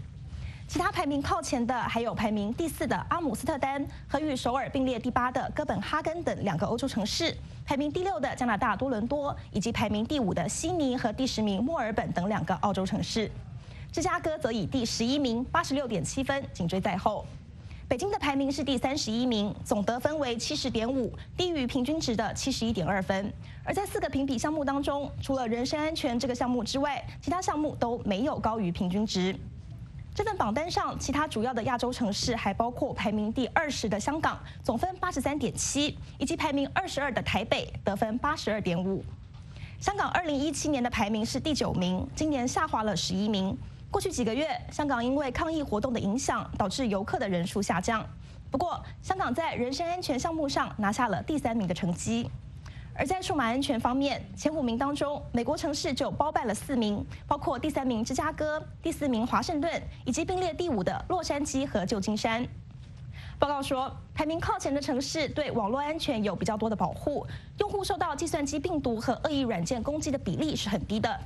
[0.70, 13.28] 其他排名靠前的还有排名第四的阿姆斯特丹和与首尔并列第八的哥本哈根等两个欧洲城市，排名第六的加拿大多伦多，以及排名第五的悉尼和第十名墨尔本等两个澳洲城市。
[13.90, 17.26] 芝加哥则以第十一名八十六点七分紧追在后。
[17.88, 23.32] 北京的排名是第三十一名，总得分为七十点五，低于平均值的七十一点二分。
[23.64, 29.34] 而在四个评比项目当中，除了人身安全这个项目之外，其他项目都没有高于平均值。
[30.20, 39.02] 这份榜单上，其他主要的亚洲城市还包括排名第二十的香港，总分八十三点七，以及排名二十二的台北，得分八十二点五。
[39.80, 43.56] 香港二零一七年的排名是第九名，今年下滑了十一名。
[43.90, 48.04] 过去几个月，香港因为抗议活动的影响，导致游客的人数下降。
[48.50, 52.30] 不过，香港在人身安全项目上拿下了第三名的成绩。
[53.00, 62.46] 而在数码安全方面，前五名当中，美国城市就包办了四名，包括第三名芝加哥、第四名华盛顿，以及并列第五的洛杉矶和旧金山。
[63.38, 67.26] 报告说，排名靠前的城市对网络安全有比较多的保护，
[67.60, 71.18] 用户受到计算机病毒和恶意软件攻击的比例是很低的。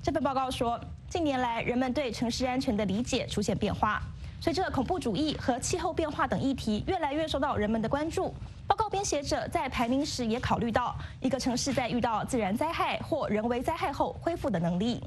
[0.00, 4.00] 这份报告说，近年来人们对城市安全的理解出现变化，
[4.40, 8.32] 随着恐怖主义和气候变化等议题越来越受到人们的关注。
[8.70, 15.02] 报告编写者在排名时也考虑到一个城市在遇到自然灾害或人为灾害后恢复的能力。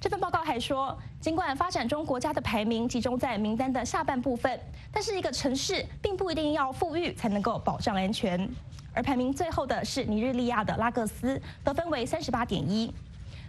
[0.00, 4.58] 这份报告还说，尽管发展中国家的排名集中在名单的下半部分，
[4.90, 8.48] 但是一个城市并不一定要富裕才能够保障安全。
[8.94, 12.90] 而排名最后的是尼日利亚的拉各斯，得分为三十八点一。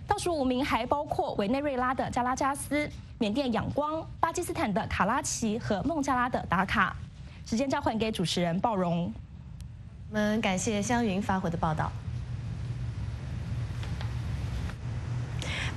[0.05, 6.93] 倒数五名还包括委内瑞拉的加拉加斯、缅甸仰光、巴基斯坦的卡拉奇和孟加拉的达卡。
[7.45, 9.11] 时间交还给主持人鲍荣。
[10.09, 11.91] 我们感谢湘云发回的报道。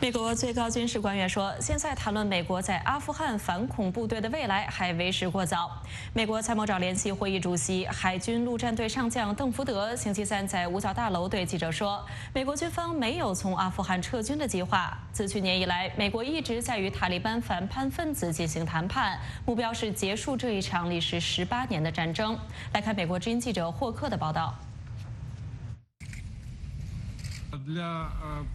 [0.05, 5.81] 美国最高军事官员说，现在谈论美国在阿富汗反恐部队的未来还为时过早。
[6.13, 14.95] 美国参谋长联席会议主席、海军陆战队上将邓福德星期三在五角大楼对记者说，美国军方没有从阿富汗撤军的计划。
[15.11, 22.39] 自去年以来，美国一直在与塔利班反叛分子进行谈判，目标是结束这一场历时十八年的战争。
[22.75, 24.55] 来看美国之音记者霍克的报道。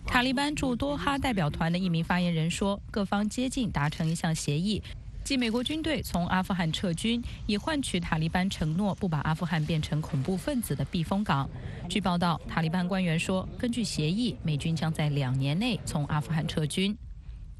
[0.06, 4.82] 塔利班驻多哈代表团的一名发言人说，各方接近达成一项协议，
[5.24, 11.50] 即美国军队从阿富汗撤军，以换取塔利班承诺不把阿富汗变成恐怖分子的避风港。
[11.89, 16.95] 据报道，塔利班官员说，根据协议，美军将在两年内从阿富汗撤军。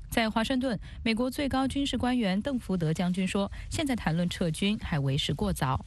[0.10, 5.84] 在华盛顿，美国最高军事官员邓福德将军说，现在谈论撤军还为时过早。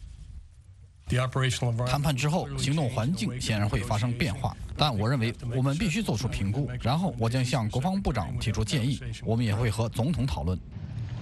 [1.87, 10.59] 谈判之后，行动环境显然会发生变化，但我认为我们必须做出评估，然后我将向国防部长提出建议，我们也会和总统讨论。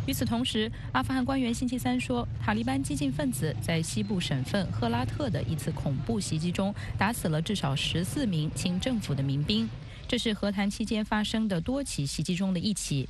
[0.07, 9.69] 与此同时，阿富汗官员星期三说，塔利班激进分子在西部省份赫拉特的一次恐怖袭击中打死了至少十四名亲政府的民兵，
[10.09, 13.09] 这是和谈期间发生的多起袭击中的一起。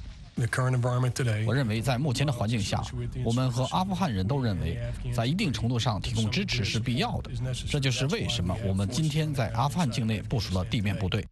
[1.47, 2.83] 我认为，在目前的环境下，
[3.25, 4.79] 我们和阿富汗人都认为，
[5.13, 7.31] 在一定程度上提供支持是必要的。
[7.69, 11.27] 这就是为什么我们今天在阿富汗境内部署了地面部队。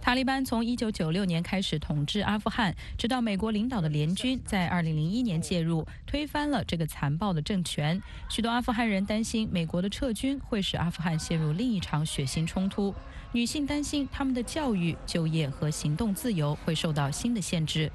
[0.00, 8.00] 塔利班从1996年开始统治阿富汗，直到美国领导的联军在2001年介入，推翻了这个残暴的政权。
[8.28, 12.94] 许多阿富汗人担心，美国的撤军会使阿富汗陷入另一场血腥冲突。
[13.34, 17.90] 女性担心她们的教育、就业和行动自由会受到新的限制。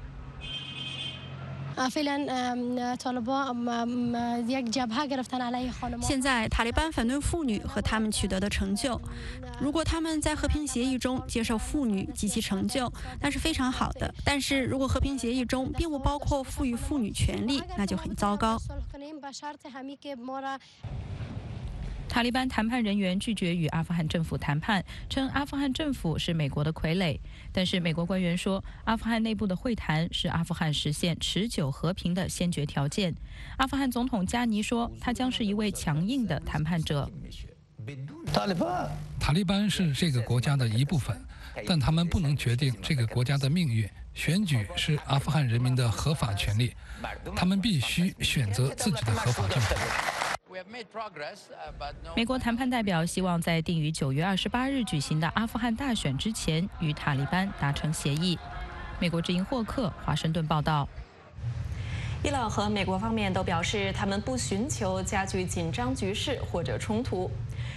[6.02, 9.00] 现在塔利班反对妇女和他们取得的成就。
[9.58, 14.14] 如果他们在和平协议中接受妇女及其成就，那是非常好的。
[14.22, 18.60] 但是如果和平协议中并不包括赋予妇女权利，那就很糟糕。
[22.10, 27.16] 塔利班谈判人员拒绝与阿富汗政府谈判，称阿富汗政府是美国的傀儡。
[27.52, 33.14] 但是美国官员说，阿富汗内部的会谈是阿富汗实现持久和平的先决条件。
[33.58, 37.08] 阿富汗总统加尼说，他将是一位强硬的谈判者。
[39.20, 41.16] 塔利班是这个国家的一部分，
[41.64, 43.88] 但他们不能决定这个国家的命运。
[44.12, 46.74] 选举是阿富汗人民的合法权利，
[47.36, 49.74] 他们必须选择自己的合法政府。
[52.14, 58.38] 美国谈判代表希望在定于九月二十八日举行的阿富汗大选之前与塔利班达成协议。
[58.98, 60.88] 美国之音霍克华盛顿报道。
[62.22, 67.30] 伊朗和美国方面都表示，他们不寻求加剧紧张局势或者冲突。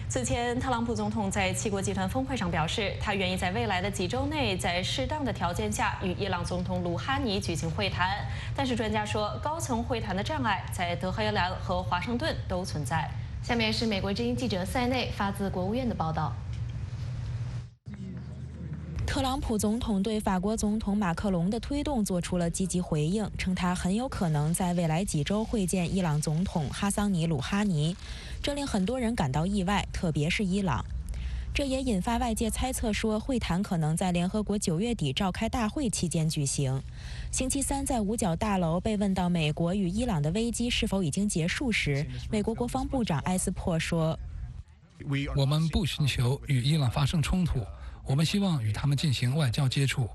[0.09, 8.09] 此前，特朗普总统在七国集团峰会上表示，他愿意在未来的几周内，在适当的条件下与伊朗总统鲁哈尼举行会谈。
[8.55, 13.09] 但是，专家说，高层会谈的障碍在德黑兰和华盛顿都存在。
[13.41, 16.31] 下面是美国之音记者塞内发自国务院的报道。
[19.05, 27.95] 特朗普总统对法国总统马克龙的推动做出了积极回应，称他很有可能在未来几周会见伊朗总统哈桑尼·鲁哈尼，
[28.43, 30.83] 这令很多人感到意外，特别是伊朗。
[31.53, 36.81] 这也引发外界猜测说，会谈可能在联合国九月底召开大会期间举行。
[37.31, 44.19] 星期三在五角大楼被问到美国与伊朗的危机是否已经结束时，美国国防部长埃斯珀说
[45.37, 47.61] ：“我们不寻求与伊朗发生冲突。”
[48.05, 50.09] 我们希望与他们进行外交接触。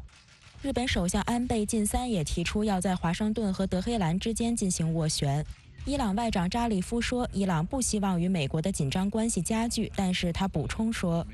[0.60, 5.42] 日本首相安倍晋三也提出要在华盛顿和德黑兰之间进行斡旋。
[5.88, 11.26] 伊朗外长扎里夫说，伊朗不希望与美国的紧张关系加剧，但是他补充说：“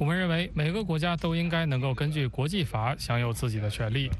[0.00, 4.10] 我们认为每个国家都应该能够根据国际法享有自己的权利。”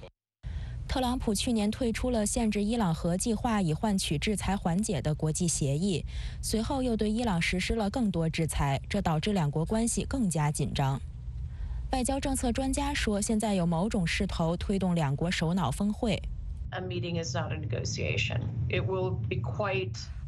[0.87, 6.05] 特朗普去年退出了限制伊朗核计划以换取制裁缓解的国际协议，
[6.41, 11.01] 随后又对伊朗实施了更多制裁，这导致两国关系更加紧张。
[11.91, 16.23] 外交政策专家说，现在有某种势头推动两国首脑峰会。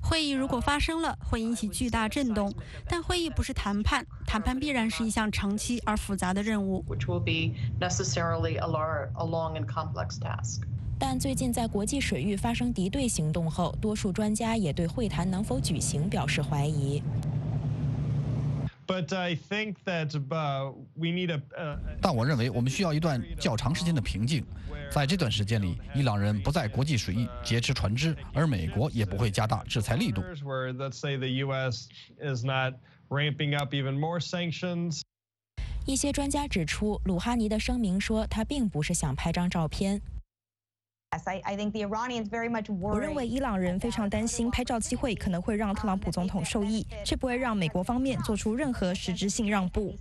[0.06, 2.52] 会议如果发生了，会引起巨大震动，
[2.86, 6.84] 但会议不是谈判，谈判必然是一项长期而复杂的任务。
[10.98, 17.02] 但最近在国际水域发生敌对行动后，多数专家也对会谈能否举行表示怀疑。
[22.00, 24.44] 但我认为我们需要一段较长时间的平静。
[24.90, 30.22] 在这段时间里，伊朗人不在国际水域劫持船只，而美国也不会加大制裁力度。
[35.86, 40.00] 一些专家指出，鲁哈尼的声明说他并不是想拍张照片。
[42.80, 49.94] 我认为伊朗人非常担心拍照机会可能会让特朗普总统受益，却不会让美国方面做出任何实质性让步。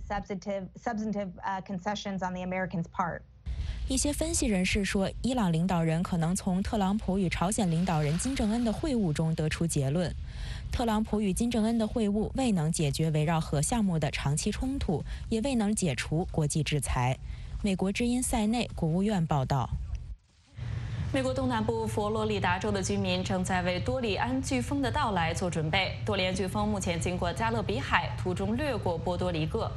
[3.86, 10.10] 一些分析人士说，伊朗领导人可能从特朗普与朝鲜领导人金正恩的会晤中得出结论：
[10.72, 17.18] 特朗普与金正恩的会晤未能解决围绕核项目的长期冲突，也未能解除国际制裁。
[17.62, 19.68] 美国之音塞内国务院报道。
[21.14, 25.96] 美国东南部佛罗里达州的居民正在为多里安飓风的到来做准备。
[26.04, 29.70] 多里安飓风目前经过加勒比海，途中掠过波多黎各。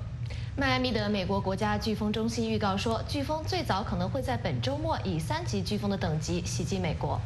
[0.55, 7.21] 迈阿密的美国国家飓风中心预告说，飓风最早可能会在本周末以三级飓风的等级袭击美国。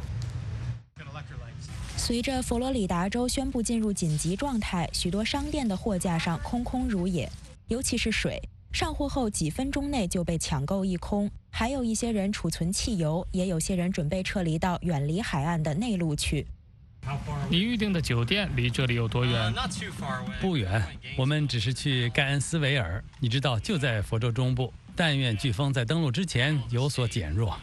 [1.95, 7.31] 随着佛罗里达州宣布进入紧急状态，许多商店的货架上空空如也，
[7.69, 8.41] 尤其是水，
[8.73, 11.31] 上货后几分钟内就被抢购一空。
[11.51, 16.47] 还有一些人储存汽油，也有些人准备撤离到远离海岸的内陆去。
[17.49, 19.53] 你预定的酒店离这里有多远？
[20.39, 20.81] 不远，
[21.17, 24.73] 我们只是去盖恩斯维尔，你知道，就在佛州中部。
[24.95, 27.57] 但愿飓风在登陆之前有所减弱。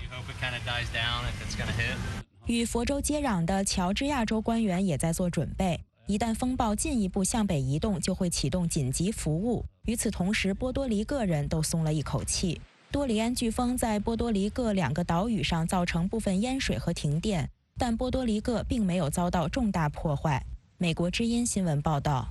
[2.46, 9.64] 与佛州接壤的乔治亚州官员也在做准备，一旦风暴进一步向北移动，就会启动紧急服务。
[9.84, 12.60] 与此同时，波多黎各人都松了一口气。
[12.90, 17.50] 多里安飓风在波多黎各两个岛屿上造成部分淹水和停电。
[17.80, 20.44] 但波多黎各并没有遭到重大破坏。
[20.78, 22.26] 美国之音新闻报道，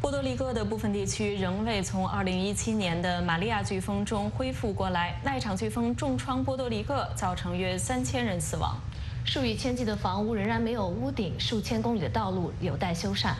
[0.00, 5.20] 波多黎各的部分地区仍未从2017年的玛利亚飓风中恢复过来。
[5.22, 8.78] 那一场飓风重创波多黎各，造成约3000人死亡，
[9.26, 13.34] 数以千计的房屋仍然没有屋顶，数千公里的道路有待修缮。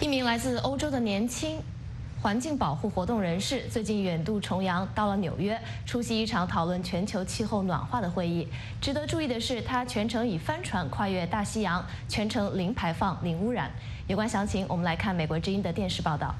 [0.00, 1.60] 一名来自欧洲的年轻。
[2.20, 8.46] 环境保护活动人士最近远渡重洋到了纽约，出席一场讨论全球气候暖化的会议。
[8.80, 13.70] 值得注意的是，他全程以帆船跨越大西洋，全程零排放、零污染。
[14.08, 16.34] 有关详情，我们来看美国之音的电视报道。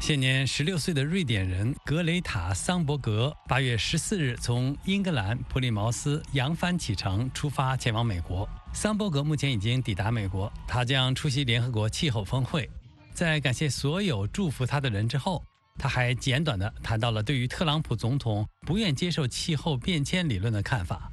[0.00, 8.48] 现年十六岁的瑞典人格雷塔·桑伯格，八月十四日从英格兰普利茅斯扬帆启程，出发前往美国。
[8.72, 12.68] 桑伯格目前已经抵达美国，他将出席联合国气候峰会。
[13.12, 15.42] 在感谢所有祝福他的人之后，
[15.76, 21.10] 他还简短地谈到了对于特朗普总统不愿接受气候变迁理论的看法。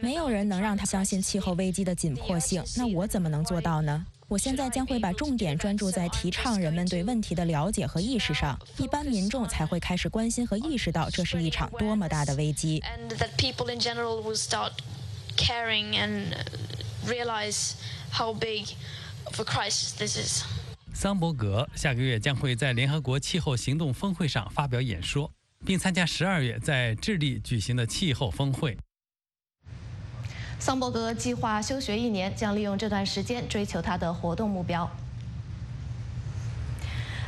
[0.00, 4.06] 没有人能让他相信气候危机的紧迫性，那我怎么能做到呢？
[4.28, 12.80] 我现在将会把重点专注在提倡人们对问题的了解和意识上，一般民众才会开始关心和意识到这是一场多么大的危机。
[20.92, 25.30] 桑伯格下个月将会在联合国气候行动峰会上发表演说，
[25.64, 28.76] 并参加十二月在智利举行的气候峰会。
[30.58, 34.88] 桑伯格计划休学一年，将利用这段时间追求他的活动目标。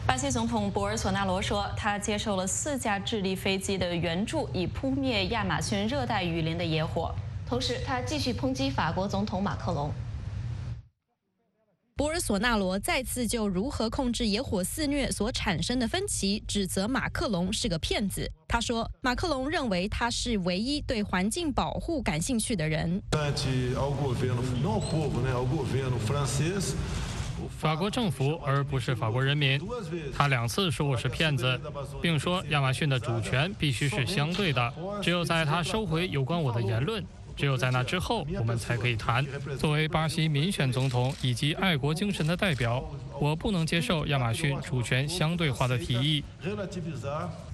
[0.07, 7.15] 巴西总统博尔索纳罗说，他接受了四架智利飞机的援助，以扑灭亚马逊热带雨林的野火。
[7.53, 9.93] 同时，他继续抨击法国总统马克龙。
[11.95, 18.27] 博尔索纳罗再次就如何控制野火肆虐所产生的分歧，指责马克龙是个骗子。
[18.49, 23.03] 他说，马克龙认为他是唯一对环境保护感兴趣的人。
[27.59, 29.61] 法国政府，而不是法国人民。
[30.17, 31.61] 他两次说我是骗子，
[32.01, 34.73] 并说亚马逊的主权必须是相对的。
[35.03, 37.05] 只有在他收回有关我的言论。
[37.43, 39.27] 只有在那之后，我们才可以谈。
[39.59, 42.81] 作为巴西民选总统以及爱国精神的代表，
[43.21, 46.23] 我不能接受亚马逊主权相对化的提议。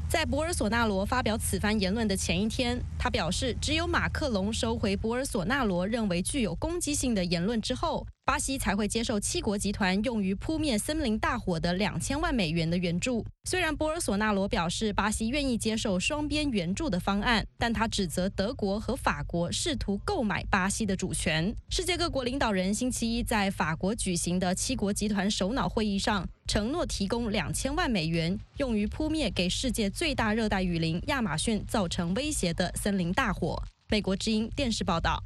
[0.06, 8.06] 在博尔索纳罗发表此番言论的前一天，他表示，只有马克龙收回博尔索纳罗认为具有攻击性的言论之后。
[8.28, 13.24] 巴西才会接受七国集团用于扑灭森林大火的两千万美元的援助。
[13.44, 21.56] 虽然博尔索纳罗表示巴西愿意接受双边援助的方案，但他指责德国和法国试图购买巴西的主权。
[21.70, 33.62] 世界各国领导人星期一在法国举行的七国集团首脑会议上，承诺提供两千万美元用于扑灭给世界最大热带雨林亚马逊造成威胁的森林大火。
[33.88, 35.24] 美国之音电视报道。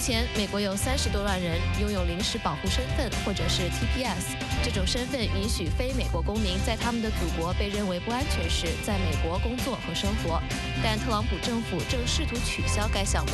[0.00, 4.34] 目前，美国有三十多万人拥有临时保护身份，或者是 TPS。
[4.64, 10.40] 这种身份允许非美国公民在他们的祖国被认为不安全时，在美国工作和生活。
[10.82, 13.32] 但特朗普政府正试图取消该项目。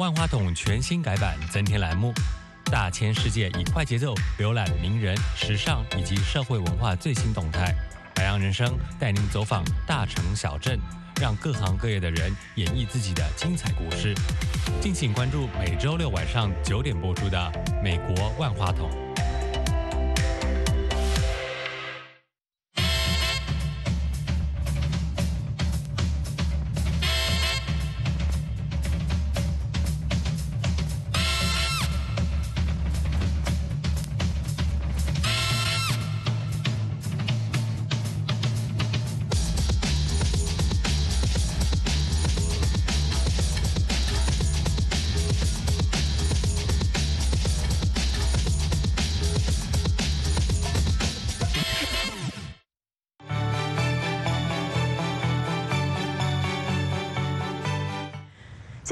[0.00, 2.10] 万花筒全新改版，增添栏目，
[2.72, 7.74] 大千世界以快节奏浏览名人、时尚以及社会文化最新动态。
[8.16, 10.80] 海洋人生带您走访大城小镇，
[11.20, 14.14] 让各行各业的人演绎自己的精彩故事。
[14.80, 17.38] 敬请关注每周六晚上九点播出的
[17.82, 18.90] 《美国万花筒》。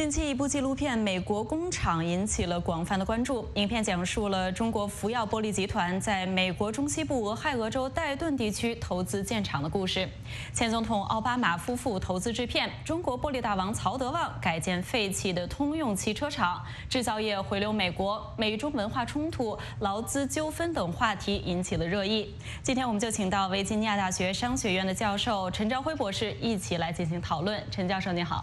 [0.08, 3.46] 近期一部纪录片《美国工厂》引起了广泛的关注。
[3.56, 10.08] 影片讲述了中国福耀玻璃集团在美国中西部俄亥俄州戴顿地区投资建厂的故事。
[10.54, 22.34] 前总统奥巴马夫妇投资制片，中国玻璃大王曹德旺改建废弃的通用汽车厂，制造业回流美国，美中文化冲突、劳资纠纷等话题引起了热议。
[22.62, 27.62] 今天我们就请到维吉尼亚大学商学院的教授陈朝辉博士一起来进行讨论。
[27.70, 28.42] 陈教授，你好。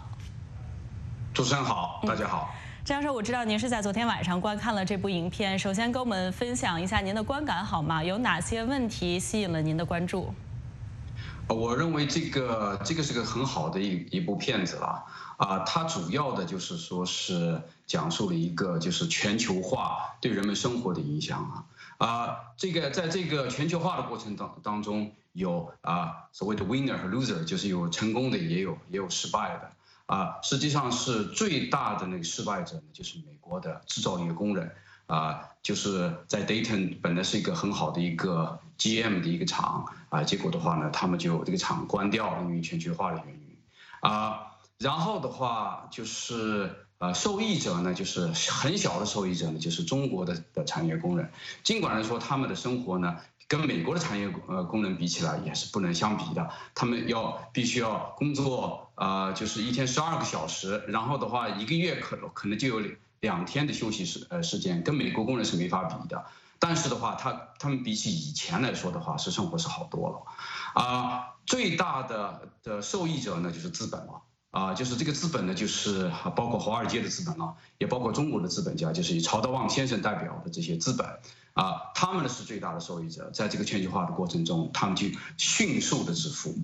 [1.36, 2.50] 主持人好，大家好。
[2.82, 8.02] 张教授，我知道您是在昨天晚上观看了这部影片，首先跟我们分享一下您的观感好吗？
[8.02, 10.32] 有哪些问题吸引了您的关注？
[11.46, 15.04] 我认为这个这个是个很好的一一部片子了
[15.36, 21.38] 啊，它主要的就是说是讲述了一个就是全球化对人们生活的影响
[21.98, 29.70] 啊啊，这个在这个全球化的过程当当中有啊所谓的 winner 和 loser，就是有成功的也有也有失败的。
[30.06, 34.72] 啊，实际上是最大的那个失败者呢，就是美国的制造业工人
[35.06, 43.56] 啊，就是在 Dayton 本来是一个很好的一个 GM 的一个厂啊，结果的话呢，他们就这个厂关掉，因为全球化的原因
[44.00, 44.42] 啊。
[44.78, 51.30] 然后的话就是呃，受益者呢，就是很小的受益者呢，就是中国的的产业工人，
[51.64, 53.16] 尽管来说他们的生活呢。
[53.48, 62.88] 跟美国的产业呃工人比起来也是不能相比的，他们要必须要工作呃就是一天十二个小时，然后的话一个月可可能就有
[63.20, 66.24] 两天的休息时呃时间，跟美国工人是没法比的。
[66.58, 70.82] 但是的话，他他们比起以前来说的话，是生活是好多了。
[70.82, 74.22] 啊，最大的的受益者呢就是资本了。
[74.50, 81.06] 啊，就是这个资本呢，就是包括华尔街的资本啊，也包括中国的资本家，就是以曹德旺先生代表的这些资本。
[81.56, 85.06] 啊，他们呢是最大的受益者，在这个全球化的过程中，他们就
[85.38, 86.54] 迅速的致富。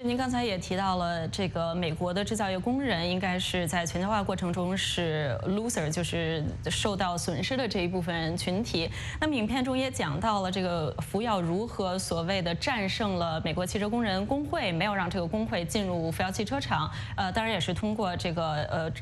[0.00, 8.88] 您刚才也提到了，这个美国的制造业工人应该是在全球化过程中是 loser，就是受到损失的这一部分群体。
[9.20, 16.88] 那么影片中也讲到了这个福耀如何所谓的战胜了美国汽车工人工会，没有让这个工会进入福耀汽车厂。
[17.16, 18.92] 呃，当然也是通过这个呃。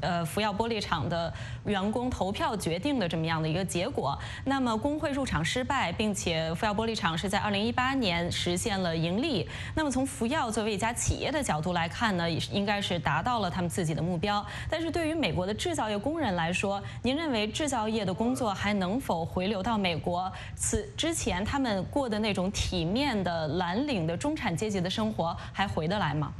[0.00, 1.32] 呃，福耀玻璃厂的
[1.64, 4.18] 员工投票决定的这么样的一个结果。
[4.44, 9.48] 那么工会入场失败，并且福耀玻璃厂是在二零一八年实现了盈利。
[9.74, 14.44] 那么从福耀作为一家企业的角度来看呢，也是应该是达到了他们自己的目标。
[14.68, 20.30] 但是对于美国的制造业工人来说，您认为制造业的工作还能否回流到美国？
[20.56, 26.32] 此之前他们过的那种体面的蓝领的中产阶级的生活还回得来吗？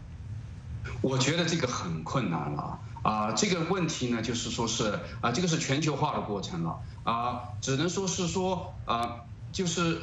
[1.03, 2.63] 我觉得这个很困难了。
[2.63, 9.23] 啊，啊这个问题呢，就是说是啊，这个是全球化的过程了啊，只能说是说啊，
[9.53, 10.03] 就是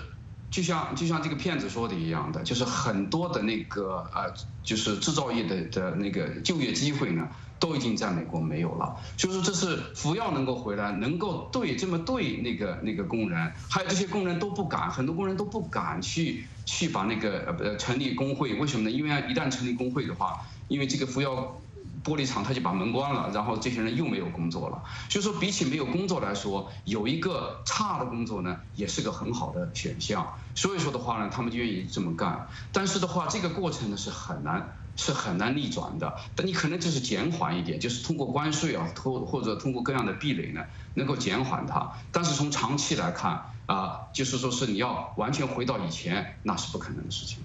[0.50, 4.34] 就像就像这个骗子说的一样的，就是很多的那个呃，
[4.64, 7.30] 就是制造业的的那个就业机会呢，
[7.60, 8.98] 都已经在美国没有了。
[9.16, 18.92] 就是这是福耀能够回来，能够对这么对那个那个工人，还有这些工人都不敢，很多工人都不敢去去把那个呃成立工会，为什么呢？
[18.92, 21.62] 因为一旦成立工会的话，因为这个福耀。
[22.08, 24.82] 玻璃厂他就把门关了，然后这些人又没有工作了。
[25.10, 30.34] 所以说，比起没有工作来说，有一个差的工作呢，也是个很好的选项。
[30.56, 32.48] 所以说的话呢，他们就愿意这么干。
[32.72, 36.16] 但是的话，这个过程呢是很难，是很难逆转的。
[36.34, 41.92] 但你可能就是减缓一点，就是通过关税啊，或或者通过各样的壁垒呢，能够减缓它。
[42.14, 47.44] 但是从长期来看啊，就是说是你要完全回到以前，那是不可能的事情。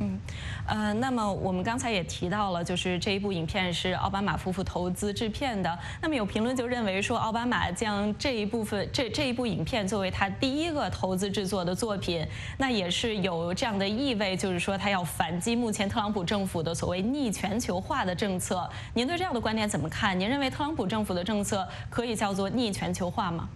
[0.00, 0.20] 嗯，
[0.66, 5.76] 呃，那么我们刚才也提到了，就是这一部影片是奥巴马夫妇投资制片的。
[6.00, 12.24] 那么有评论就认为说，奥巴马将这一部分这这一部影片作为他第一个投资制作的作品，
[12.58, 18.70] 那也是有这样的意味，就是说他要反击目前特朗普政府的所谓逆全球化的政策。
[18.94, 20.18] 您对这样的观点怎么看？
[20.18, 23.48] 您认为特朗普政府的政策可以叫做逆全球化吗？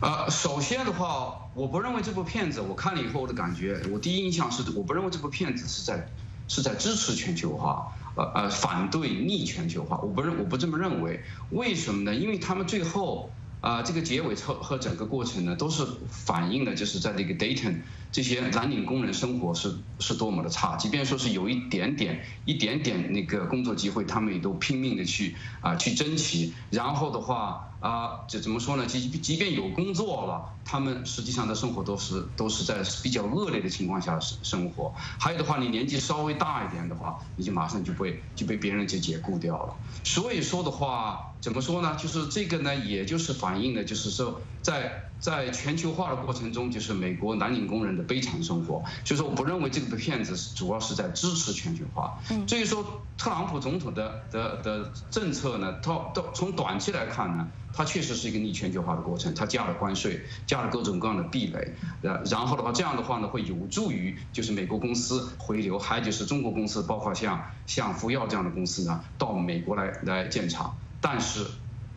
[0.00, 6.06] 呃，首先的话，我不认为这部片子我看了以后我的感觉，我第一印象是，我不认为这部片子是在
[6.48, 11.18] 是在支持全球化，呃呃，反对逆全球化，我不认我不这么认为。
[11.48, 12.14] 为什么呢？
[12.14, 13.30] 因为他们最后
[13.62, 17.76] 啊，这个结尾和和整个过程呢，都是反映了就是在那个 Dayton
[18.12, 27.62] 这些蓝领工人生活是是多么的差，即便说是有一点点一点点那个工作机会，他们也都拼命的去啊去争取，然后的话。
[27.86, 28.84] 啊，这怎么说呢？
[28.86, 34.92] 即即便有工作了，他们实际上的生活都是都是在比较恶劣的情况下生生活。
[34.96, 39.76] 还有的话，你年纪稍微大一点的话，你就马上就被就被别人就解雇掉了。
[40.02, 41.96] 所以说的话，怎么说呢？
[41.96, 48.82] 就是这个呢，也就是反映了，就是说在在全球化的过程中，就是美国蓝领工人的悲惨生活。
[49.04, 52.18] 所以说，我不认为这个骗子是主要是在支持全球化。
[52.48, 52.84] 所以说，
[53.16, 57.48] 特朗普总统的的的政策呢，他到从短期来看呢。
[57.78, 70.74] 它确实是一个逆全球化的过程，它加了关税，加了各种各样的壁垒，呃，然后的话，这样的话呢，会有助于就是美国公司回流，还有就是中国公司，包括像像福耀这样的公司呢，到美国来来建厂。
[71.08, 71.46] 但是，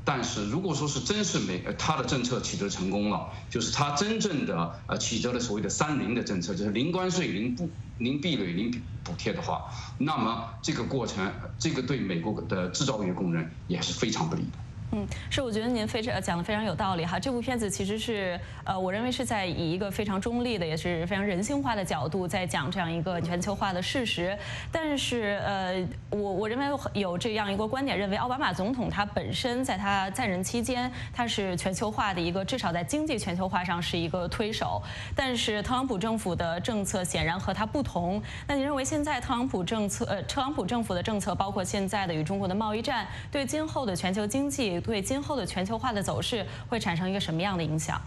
[0.03, 8.69] 但是如果说是真是美，他的政策取得成功了，就是他真正的呃取得了所谓的三零的政策，就是零关税、零不零壁垒、零
[9.03, 9.63] 补贴的话，
[9.97, 14.59] 那么这个过程，这个对美国的制造业工人也是非常不利的。
[14.91, 17.19] 嗯，是，我觉得您非常讲的非常有道理哈。
[17.19, 24.35] 这部片子其实是，呃，我认为是在以一个非常中立的，也是非常人性化的角度在讲这样一个全球化的事实。
[24.71, 34.81] 但是，呃，我我认为有这样一个观点，认为奥巴马总统他本身在他在任期间，他是全球化的一个，至少在经济全球化上是一个推手。
[35.15, 38.19] 但是特朗普政府的政策显然和他不同。
[38.47, 44.78] 那您认为现在特朗普政策，呃，特朗普政府的政策，包括现在的与中国的贸易战，对今后的全球经济？
[44.79, 48.01] 对今后的全球化的走势会产生一个什么样的影响？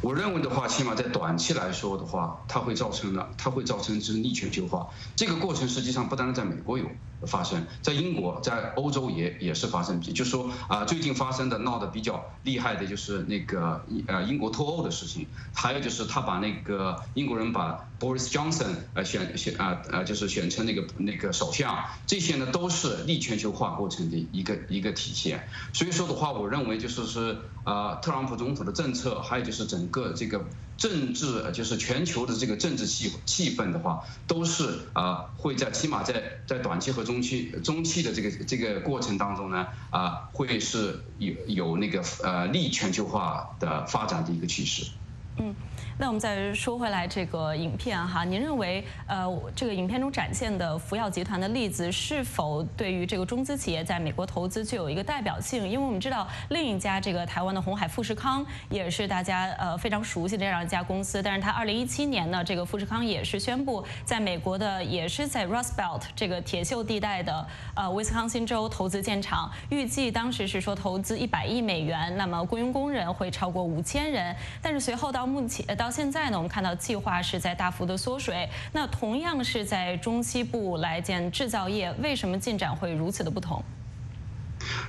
[0.00, 4.88] 我认为的话，起码在短期来说的话，它会造成了，它会造成就是逆全球化。
[5.14, 6.86] 这个过程实际上不单单在美国有
[7.26, 10.02] 发生，在英国、在欧洲也也是发生。
[10.04, 25.48] 也就是说啊，最近发生的闹得比较厉害的就是那个呃英国脱欧的事情，还有就是他把那个英国人把 Boris Johnson 呃选选啊呃就是选成那个那个首相，这些呢都是逆全球化过程的一个一个体现。
[25.72, 30.44] 所以说的话，我认为就是是啊特朗普总统的政策，还有就是整个这个
[30.76, 44.86] 政治就是全球的这个政治气气氛的话，都是啊会在起码在在短期和中期中期的这个这个过程当中呢，啊，会是有有那个呃利全球化的发展的一个趋势。
[45.38, 45.54] 嗯。
[45.98, 55.66] 那我们再说回来这个影片哈，您认为呃这个影片中展现的福耀集团的例子是否对于这个中资企业在美国投资具有一个代表性？
[55.66, 78.48] 因为我们知道另一家这个台湾的红海富士康也是大家呃非常熟悉的这样一家公司，但是它二零一七年呢，这个富士康也是宣布在美国的也是在 Rust Belt 这个铁锈地带的呃威斯康星州投资建厂，预计当时是说投资一百亿美元，那么雇佣工人会超过五千人，但是随后到目前到现在呢，我们看到计划是在大幅的缩水。
[78.72, 83.62] 那同样是在中西部来建制造业，为什么进展会如此的不同？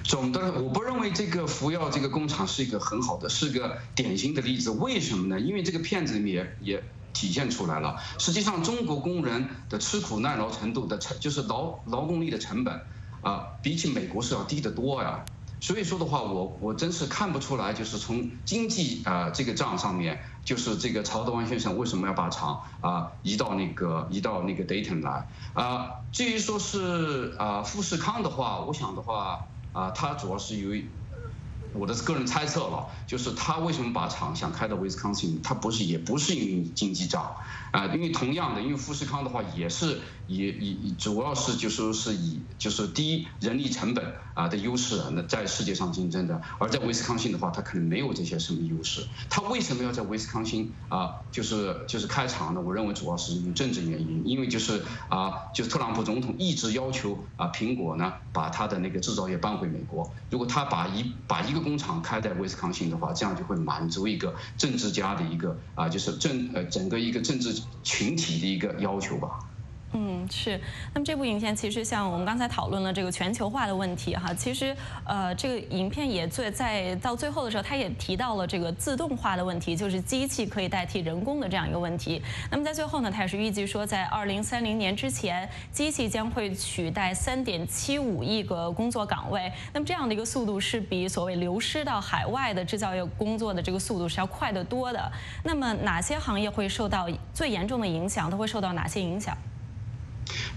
[0.04, 4.70] 总的，我不认为这个福耀这个工厂是一个很好的，是个典型的例子。
[4.72, 5.40] 为什么呢？
[5.40, 6.82] 因为这个片子里面也
[7.14, 8.00] 体现出来了。
[8.18, 12.80] 实际上，中国工人的吃苦耐劳程度的成，就是劳劳动力的成本
[13.22, 15.26] 啊，比起美国是要低得多呀。
[15.60, 25.96] 所以说的话，我我真是看不出来，就是从经济啊这个账上面，就是这个曹德旺先生为什么要把厂啊移到那个移到那个 Dayton 来啊？
[26.12, 30.90] 至于说是啊富士康的话，我想的话啊，它主要是由于。
[31.74, 37.36] 我的个人猜测了，就是他为什么把厂想开到 Wisconsin，，他不是也不是因为经济账
[37.72, 49.06] 啊，因为同样的，因为富士康的话也是也以主要是就是说是以就是低人力成本啊的优势那在世界上竞争的，而在威斯康星的话，它可能没有这些什么优势。
[49.30, 51.16] 他为什么要在威斯康星啊？
[51.32, 52.62] 就是就是开厂呢？
[52.62, 60.12] 我认为主要是因为政治原因，因为就是啊，就是特朗普总统一直要求啊苹果呢把他的那个制造业搬回美国。
[60.30, 69.30] 如果他把一把一个工厂开在威斯康星的话，这样就会满足一个政治家的一个啊，就是政呃整个一个政治群体的一个要求吧。
[69.94, 70.60] 嗯，是。
[70.94, 74.76] 那么这部影片其实像我们刚才讨论了这个全球化的问题哈，其实
[75.06, 82.22] 呃这个影片也最在到最后的时候，它也提到了这个自动化的问题，就是机器可以代替人工的这样一个问题。
[82.52, 89.52] 那么在最后呢，它也是预计说在二零三零年之前，机器将会取代三点七五亿个工作岗位。
[89.74, 95.12] 那么这样的一个速度是比所谓流失到海外的制造业工作的这个速度是要快得多的。
[95.44, 98.30] 那么哪些行业会受到最严重的影响？
[98.30, 99.36] 都会受到哪些影响？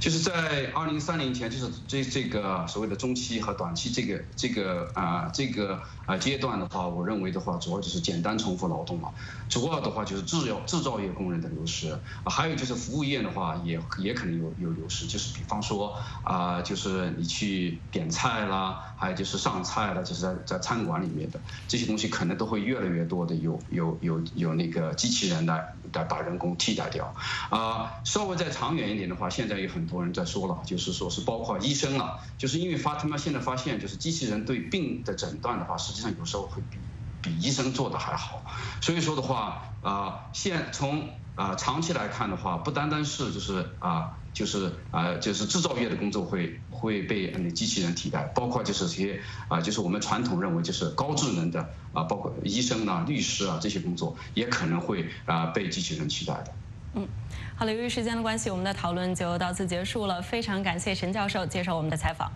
[0.00, 9.10] 就是在二零三零前，就是这这个所谓的中期和短期这个这个啊这个啊阶段的话，我认为的话，主要就是简单重复劳动嘛。
[9.50, 15.06] 主要的话就是制药制造业工人的流失，还有就是服务业的话，也也可能有有流失。
[15.06, 15.94] 就是比方说
[16.24, 18.89] 啊，就是你去点菜啦。
[19.00, 27.14] 还有就是上菜的，就是在在餐馆里面的这些东西，可能都会越来越多的有有有有那个机器人来来把人工替代掉。
[27.48, 36.78] 啊，稍微再长远一点的话，现在有很多人在说了，就是说是包括医生啊，就是因为发他们现在发现，就是机器人对病的诊断的话，实际上有时候会比
[37.22, 38.44] 比医生做的还好。
[38.82, 44.19] 所以说的话，啊，现从啊长期来看的话，不单单是就是啊。
[44.32, 51.60] 就是啊，就是制造业的工作会会被机器人替代，包括就是些啊，就是我们传统认为就是高智能的
[51.92, 56.52] 啊，包括医生啊、律师啊这些工作，也可能会啊被机器人取代的。
[56.94, 57.06] 嗯，
[57.56, 60.22] 好了，由于时间的关系，我们的讨论就到此结束了。
[60.22, 62.30] 非常感谢陈教授接受我们的采访。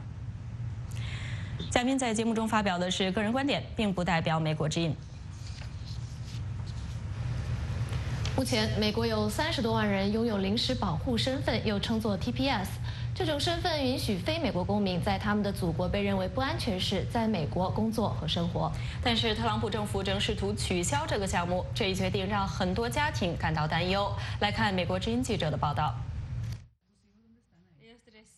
[1.70, 4.94] 嘉宾在节目中发表的是个人观点，并不代表美国之音。
[8.36, 12.66] 目前，美国有三十多万人拥有临时保护身份，又称作 TPS。
[13.14, 18.72] 这种身份允许非美国公民在他们的祖国被认为不安全时，在美国工作和生活。
[19.04, 24.10] 但是，特朗普政府正试图取消这个项目，这一决定让很多家庭感到担忧。
[24.40, 25.94] 来看美国之音记者的报道：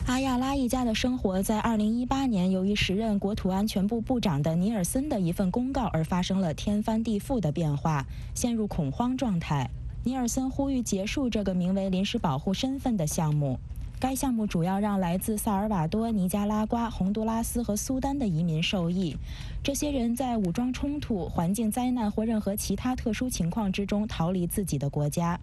[0.05, 9.71] 阿亚拉一家的生活在2018年，由于时任国土安全部部长的尼尔森的一份公告而发生了天翻地覆的变化，陷入恐慌状态。
[10.07, 13.59] 尼尔森呼吁结束这个名为“临时保护身份”的项目。
[13.99, 19.17] 该项目主要让来自萨尔瓦多、尼加拉瓜、洪都拉斯和苏丹的移民受益。
[19.65, 25.41] 这些人在武装冲突、环境灾难或任何其他特殊情况之中逃离自己的国家。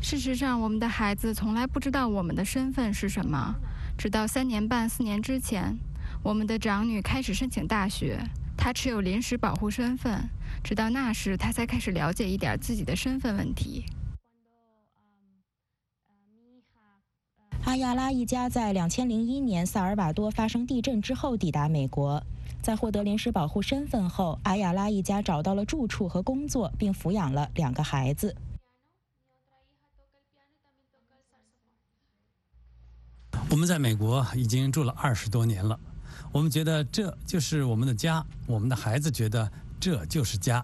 [0.00, 3.56] 事实上，我们的孩子从来不知道我们的身份是什么，
[3.98, 5.76] 直到三年半、四年之前，
[6.22, 8.18] 我们的长女开始申请大学，
[8.60, 10.28] 她持有临时保护身份。
[10.62, 13.86] 直到那时，他才开始了解一点自己的身份问题。
[17.64, 22.22] 阿亚拉一家在2001年萨尔瓦多发生地震之后抵达美国，
[22.60, 28.36] 在获得临时保护身份后，阿亚拉一家找到了住处和工作，并抚养了两个孩子。
[33.50, 35.78] 我们在美国已经住了二十多年了，
[36.32, 39.50] 我们觉得这就是我们的家，我们的孩子觉得。
[39.80, 40.62] 这就是家。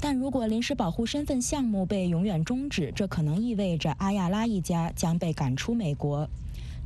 [0.00, 6.26] 但如果临时保护身份项目被永远终止，这可能意味着阿亚拉一家将被赶出美国。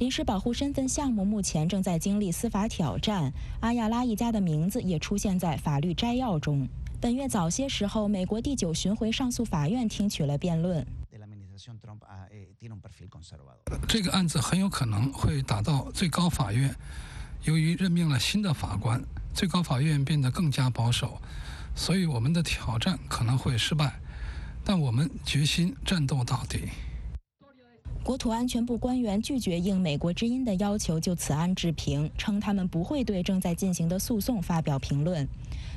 [0.01, 6.67] 临时保护身份项目目前正在经历司法挑战，阿亚拉一家的名字也出现在法律摘要中。
[7.01, 10.85] 本月早些时候，美国第九巡回上诉法院听取了辩论。
[13.87, 16.75] 这个案子很有可能会打到最高法院，
[17.45, 19.03] 由于任命了新的法官。
[19.35, 21.21] 最高法院变得更加保守，
[21.75, 23.93] 所以我们的挑战可能会失败，
[24.65, 26.69] 但我们决心战斗到底。
[28.05, 35.27] 国土安全部官员拒绝应美国之音的要求就此案置评，称他们不会对正在进行的诉讼发表评论。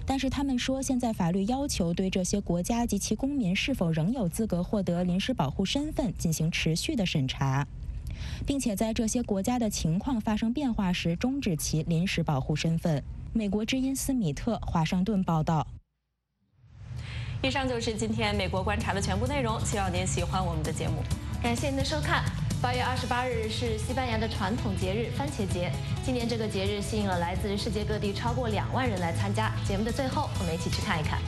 [0.05, 7.65] 但是他们说，现在法律要求对这些国家及其公民是否仍有资格获得临时保护身份进行持续的审查，
[8.45, 13.03] 并且在这些国家的情况发生变化时终止其临时保护身份。
[13.33, 15.65] 美国之音斯米特华盛顿报道。
[17.43, 20.95] 以上就是今天美国观察的全部内容，希望您喜欢我们的节目。
[21.41, 22.23] 感谢您的收看。
[22.59, 25.71] 八月二十八日是西班牙的传统节日番茄节，
[26.03, 29.53] 今年这个节日吸引了来自世界各地超过两万人来参加。
[29.63, 31.19] 节目的最后，我们一起去看一看。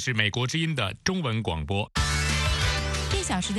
[0.00, 1.88] 是美国之音的中文广播。
[3.12, 3.48] 一小时的。